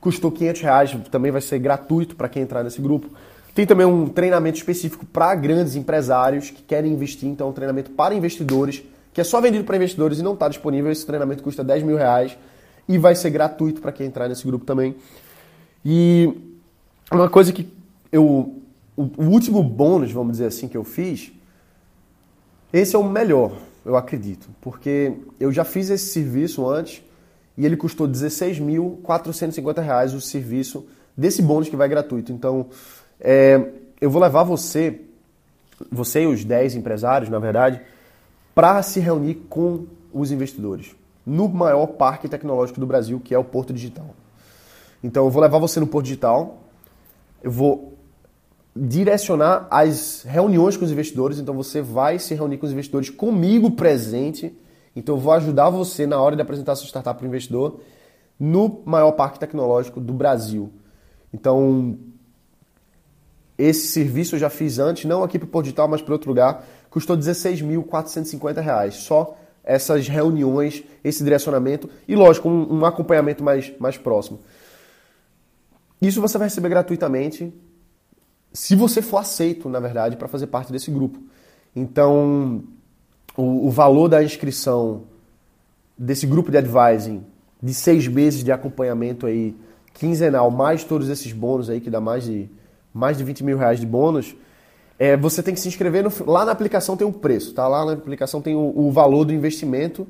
custou 0.00 0.30
500 0.30 0.62
reais, 0.62 0.96
também 1.10 1.30
vai 1.30 1.40
ser 1.40 1.58
gratuito 1.58 2.14
para 2.16 2.28
quem 2.28 2.42
entrar 2.42 2.62
nesse 2.62 2.80
grupo. 2.80 3.08
Tem 3.54 3.66
também 3.66 3.86
um 3.86 4.08
treinamento 4.08 4.58
específico 4.58 5.04
para 5.04 5.34
grandes 5.34 5.74
empresários 5.74 6.50
que 6.50 6.62
querem 6.62 6.92
investir, 6.92 7.28
então 7.28 7.48
um 7.48 7.52
treinamento 7.52 7.90
para 7.90 8.14
investidores, 8.14 8.82
que 9.12 9.20
é 9.20 9.24
só 9.24 9.40
vendido 9.40 9.64
para 9.64 9.76
investidores 9.76 10.18
e 10.18 10.22
não 10.22 10.34
está 10.34 10.48
disponível. 10.48 10.92
Esse 10.92 11.04
treinamento 11.04 11.42
custa 11.42 11.64
10 11.64 11.82
mil 11.82 11.96
reais 11.96 12.36
e 12.88 12.96
vai 12.96 13.14
ser 13.14 13.30
gratuito 13.30 13.80
para 13.80 13.92
quem 13.92 14.06
entrar 14.06 14.28
nesse 14.28 14.46
grupo 14.46 14.64
também. 14.64 14.96
E 15.84 16.32
uma 17.12 17.28
coisa 17.28 17.52
que 17.52 17.70
eu. 18.10 18.54
O 18.96 19.24
último 19.26 19.62
bônus, 19.62 20.10
vamos 20.10 20.32
dizer 20.32 20.46
assim, 20.46 20.66
que 20.66 20.76
eu 20.76 20.82
fiz, 20.82 21.30
esse 22.72 22.96
é 22.96 22.98
o 22.98 23.08
melhor, 23.08 23.56
eu 23.86 23.96
acredito, 23.96 24.48
porque 24.60 25.12
eu 25.38 25.52
já 25.52 25.62
fiz 25.62 25.88
esse 25.88 26.06
serviço 26.06 26.68
antes 26.68 27.00
e 27.56 27.64
ele 27.64 27.76
custou 27.76 28.08
16.450 28.08 29.80
reais 29.80 30.14
o 30.14 30.20
serviço 30.20 30.84
desse 31.16 31.40
bônus 31.40 31.68
que 31.68 31.76
vai 31.76 31.88
gratuito. 31.88 32.32
Então, 32.32 32.66
é, 33.20 33.70
eu 34.00 34.10
vou 34.10 34.20
levar 34.20 34.42
você, 34.42 35.00
você 35.92 36.22
e 36.22 36.26
os 36.26 36.44
10 36.44 36.74
empresários, 36.74 37.30
na 37.30 37.38
verdade, 37.38 37.80
para 38.52 38.82
se 38.82 38.98
reunir 38.98 39.36
com 39.48 39.86
os 40.12 40.32
investidores 40.32 40.98
no 41.28 41.48
maior 41.48 41.86
parque 41.86 42.28
tecnológico 42.28 42.80
do 42.80 42.86
Brasil, 42.86 43.20
que 43.20 43.34
é 43.34 43.38
o 43.38 43.44
Porto 43.44 43.72
Digital. 43.72 44.06
Então 45.02 45.24
eu 45.26 45.30
vou 45.30 45.42
levar 45.42 45.58
você 45.58 45.78
no 45.78 45.86
Porto 45.86 46.06
Digital, 46.06 46.58
eu 47.42 47.50
vou 47.50 47.98
direcionar 48.74 49.66
as 49.70 50.22
reuniões 50.22 50.76
com 50.76 50.84
os 50.84 50.90
investidores, 50.90 51.38
então 51.38 51.54
você 51.54 51.82
vai 51.82 52.18
se 52.18 52.34
reunir 52.34 52.58
com 52.58 52.66
os 52.66 52.72
investidores 52.72 53.10
comigo 53.10 53.72
presente, 53.72 54.56
então 54.96 55.16
eu 55.16 55.20
vou 55.20 55.32
ajudar 55.32 55.68
você 55.70 56.06
na 56.06 56.20
hora 56.20 56.34
de 56.34 56.42
apresentar 56.42 56.74
sua 56.76 56.86
startup 56.86 57.18
para 57.18 57.24
o 57.24 57.28
investidor 57.28 57.80
no 58.38 58.82
maior 58.84 59.12
parque 59.12 59.38
tecnológico 59.38 60.00
do 60.00 60.12
Brasil. 60.12 60.72
Então, 61.32 61.98
esse 63.58 63.88
serviço 63.88 64.36
eu 64.36 64.38
já 64.38 64.48
fiz 64.48 64.78
antes, 64.78 65.04
não 65.04 65.22
aqui 65.22 65.38
para 65.38 65.46
o 65.46 65.48
Porto 65.48 65.64
Digital, 65.64 65.88
mas 65.88 66.00
para 66.00 66.14
outro 66.14 66.30
lugar, 66.30 66.64
custou 66.88 67.16
R$ 67.16 67.22
16.450, 67.22 68.92
só 68.92 69.36
essas 69.68 70.08
reuniões, 70.08 70.82
esse 71.04 71.22
direcionamento 71.22 71.90
e, 72.08 72.16
lógico, 72.16 72.48
um, 72.48 72.78
um 72.78 72.86
acompanhamento 72.86 73.44
mais, 73.44 73.70
mais 73.78 73.98
próximo. 73.98 74.40
Isso 76.00 76.22
você 76.22 76.38
vai 76.38 76.46
receber 76.46 76.70
gratuitamente 76.70 77.52
se 78.50 78.74
você 78.74 79.02
for 79.02 79.18
aceito, 79.18 79.68
na 79.68 79.78
verdade, 79.78 80.16
para 80.16 80.26
fazer 80.26 80.46
parte 80.46 80.72
desse 80.72 80.90
grupo. 80.90 81.22
Então, 81.76 82.64
o, 83.36 83.66
o, 83.66 83.70
valor 83.70 84.08
da 84.08 84.24
inscrição 84.24 85.04
desse 85.98 86.26
grupo 86.26 86.50
de 86.50 86.56
advising 86.56 87.22
de 87.62 87.74
seis 87.74 88.08
meses 88.08 88.42
de 88.42 88.50
acompanhamento 88.50 89.26
aí 89.26 89.54
quinzenal, 89.92 90.50
mais 90.50 90.82
todos 90.82 91.10
esses 91.10 91.32
bônus 91.32 91.68
aí, 91.68 91.78
que 91.78 91.90
dá 91.90 92.00
mais 92.00 92.24
de, 92.24 92.48
mais 92.94 93.18
de 93.18 93.24
20 93.24 93.44
mil 93.44 93.58
reais 93.58 93.78
de 93.78 93.86
bônus, 93.86 94.34
é, 94.98 95.16
você 95.16 95.42
tem 95.42 95.54
que 95.54 95.60
se 95.60 95.68
inscrever 95.68 96.02
no, 96.02 96.12
lá 96.26 96.44
na 96.44 96.52
aplicação 96.52 96.94
tem 96.96 97.06
um 97.06 97.12
preço, 97.12 97.54
tá? 97.54 97.68
Lá 97.68 97.84
na 97.84 97.92
aplicação 97.92 98.42
tem 98.42 98.56
o, 98.56 98.72
o 98.74 98.90
valor 98.90 99.24
do 99.24 99.32
investimento, 99.32 100.08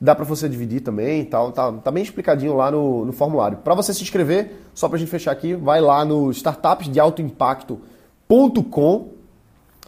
dá 0.00 0.14
para 0.14 0.24
você 0.24 0.48
dividir 0.48 0.80
também, 0.80 1.22
tal, 1.24 1.52
tá, 1.52 1.70
tá 1.72 1.90
bem 1.90 2.02
explicadinho 2.02 2.56
lá 2.56 2.70
no, 2.70 3.04
no 3.04 3.12
formulário. 3.12 3.58
Para 3.58 3.74
você 3.74 3.92
se 3.92 4.02
inscrever, 4.02 4.52
só 4.74 4.88
para 4.88 4.96
a 4.96 4.98
gente 4.98 5.10
fechar 5.10 5.32
aqui, 5.32 5.54
vai 5.54 5.78
lá 5.80 6.04
no 6.04 6.32
startupsdealtoimpacto.com 6.32 9.08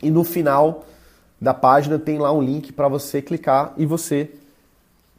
e 0.03 0.11
no 0.11 0.23
final 0.23 0.85
da 1.41 1.55
página 1.55 1.99
tem 1.99 2.19
lá 2.19 2.31
um 2.33 2.43
link 2.43 2.73
para 2.73 2.89
você 2.89 3.23
clicar 3.23 3.73
e 3.77 3.87
você 3.87 4.31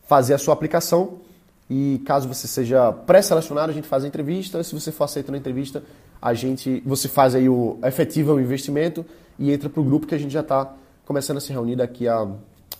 fazer 0.07 0.35
a 0.35 0.37
sua 0.37 0.53
aplicação. 0.53 1.25
E 1.67 1.99
caso 2.05 2.27
você 2.27 2.47
seja 2.47 2.91
pré-selecionado, 2.91 3.71
a 3.71 3.73
gente 3.73 3.87
faz 3.87 4.03
a 4.03 4.07
entrevista. 4.07 4.63
Se 4.63 4.79
você 4.79 4.91
for 4.91 5.05
aceito 5.05 5.31
na 5.31 5.37
entrevista, 5.37 5.81
a 6.25 6.33
gente, 6.33 6.81
você 6.83 7.07
faz 7.07 7.35
aí 7.35 7.47
o 7.47 7.77
efetivo 7.83 8.33
o 8.33 8.41
investimento 8.41 9.05
e 9.37 9.51
entra 9.51 9.69
para 9.69 9.79
o 9.79 9.83
grupo 9.83 10.07
que 10.07 10.15
a 10.15 10.17
gente 10.17 10.31
já 10.31 10.39
está 10.39 10.73
começando 11.05 11.37
a 11.37 11.39
se 11.39 11.53
reunir 11.53 11.75
daqui 11.75 12.07
a, 12.07 12.27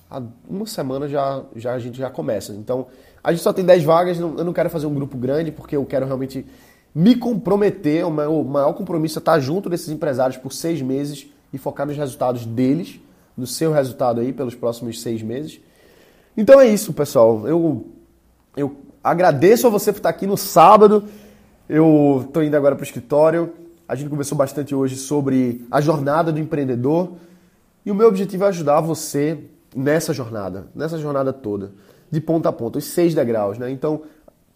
a, 0.10 0.20
uma 0.50 0.66
semana 0.66 1.08
já, 1.08 1.44
já 1.56 1.74
a 1.74 1.78
gente 1.78 1.96
já 1.96 2.10
começa. 2.10 2.54
Então, 2.54 2.88
a 3.24 3.32
gente 3.32 3.44
só 3.44 3.54
tem 3.54 3.64
10 3.64 3.84
vagas, 3.84 4.20
eu 4.20 4.44
não 4.44 4.52
quero 4.52 4.68
fazer 4.68 4.88
um 4.88 4.96
grupo 4.96 5.16
grande 5.16 5.52
porque 5.52 5.76
eu 5.76 5.86
quero 5.86 6.08
realmente 6.08 6.44
me 6.94 7.16
comprometer, 7.16 8.04
o 8.04 8.10
maior, 8.10 8.32
o 8.32 8.44
maior 8.44 8.74
compromisso 8.74 9.20
é 9.20 9.22
estar 9.22 9.40
junto 9.40 9.70
desses 9.70 9.90
empresários 9.90 10.38
por 10.38 10.52
seis 10.52 10.82
meses 10.82 11.28
e 11.54 11.60
focar 11.60 11.86
nos 11.86 11.96
resultados 11.96 12.48
deles, 12.48 13.00
no 13.38 13.46
seu 13.46 13.72
resultado 13.72 14.22
aí 14.22 14.34
pelos 14.34 14.56
próximos 14.56 15.04
seis 15.04 15.22
meses. 15.22 15.60
Então 16.36 16.60
é 16.60 16.66
isso, 16.68 16.92
pessoal. 16.94 17.48
Eu, 17.48 17.86
eu 18.58 18.76
agradeço 19.04 19.68
a 19.68 19.70
você 19.70 19.92
por 19.92 20.00
estar 20.00 20.10
aqui 20.10 20.26
no 20.26 20.36
sábado. 20.36 21.04
Eu 21.68 22.24
estou 22.28 22.44
indo 22.44 22.56
agora 22.56 22.76
para 22.76 22.84
o 22.84 22.86
escritório. 22.86 23.52
A 23.88 23.96
gente 23.96 24.10
conversou 24.10 24.38
bastante 24.38 24.76
hoje 24.76 24.96
sobre 24.96 25.66
a 25.72 25.82
jornada 25.82 26.32
do 26.32 26.40
empreendedor. 26.40 27.14
E 27.84 27.90
o 27.90 27.96
meu 27.96 28.08
objetivo 28.08 28.44
é 28.44 28.48
ajudar 28.48 28.82
você 28.82 29.40
nessa 29.76 30.14
jornada, 30.14 30.68
nessa 30.76 30.98
jornada 30.98 31.34
toda, 31.34 31.72
de 32.10 32.22
ponta 32.22 32.50
a 32.50 32.54
ponta, 32.54 32.78
os 32.78 32.86
seis 32.86 33.16
degraus. 33.16 33.58
Né? 33.58 33.72
Então, 33.72 34.04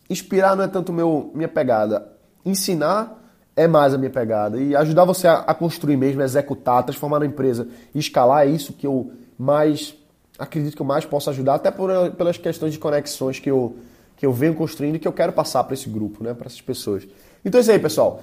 inspirar 0.10 0.56
não 0.56 0.63
é 0.63 0.67
tanto 0.67 0.93
meu, 0.93 1.32
minha 1.34 1.48
pegada. 1.48 2.08
Ensinar 2.45 3.19
é 3.56 3.67
mais 3.67 3.93
a 3.93 3.98
minha 3.98 4.12
pegada. 4.12 4.60
E 4.60 4.76
ajudar 4.76 5.04
você 5.04 5.28
a, 5.28 5.39
a 5.39 5.54
construir 5.54 5.98
mesmo, 5.98 6.22
a 6.22 6.26
executar, 6.26 6.84
transformar 6.84 7.19
na 7.19 7.26
empresa 7.26 7.67
e 7.93 8.00
escalar 8.00 8.45
é 8.45 8.52
isso 8.52 8.74
que 8.74 8.86
eu 8.86 9.12
mais 9.38 9.95
acredito 10.38 10.76
que 10.76 10.82
eu 10.82 10.86
mais 10.86 11.04
posso 11.04 11.30
ajudar, 11.32 11.56
até 11.56 11.69
por, 11.69 11.89
pelas 12.12 12.38
questões 12.38 12.72
de 12.72 12.80
conexões 12.80 13.39
que 13.39 13.52
eu 13.52 13.76
que 14.19 14.25
eu 14.25 14.34
venho 14.34 14.53
construindo 14.53 14.95
e 14.95 14.99
que 14.99 15.08
eu 15.08 15.13
quero 15.13 15.32
passar 15.32 15.63
para 15.63 15.73
esse 15.73 15.89
grupo, 15.89 16.21
né, 16.21 16.34
para 16.34 16.47
essas 16.47 16.60
pessoas. 16.60 17.08
Então 17.43 17.58
é 17.58 17.62
isso 17.62 17.71
aí, 17.71 17.79
pessoal. 17.79 18.21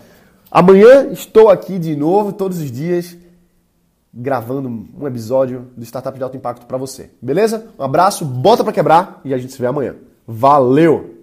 Amanhã 0.50 1.08
estou 1.10 1.48
aqui 1.48 1.78
de 1.78 1.96
novo, 1.96 2.34
todos 2.34 2.58
os 2.58 2.70
dias, 2.70 3.16
gravando 4.12 4.68
um 4.68 5.06
episódio 5.06 5.68
do 5.74 5.82
Startup 5.86 6.14
de 6.14 6.22
Alto 6.22 6.36
Impacto 6.36 6.66
para 6.66 6.76
você. 6.76 7.08
Beleza? 7.20 7.68
Um 7.78 7.82
abraço, 7.82 8.26
bota 8.26 8.62
para 8.62 8.74
quebrar 8.74 9.22
e 9.24 9.32
a 9.32 9.38
gente 9.38 9.54
se 9.54 9.58
vê 9.58 9.66
amanhã. 9.66 9.96
Valeu! 10.26 11.15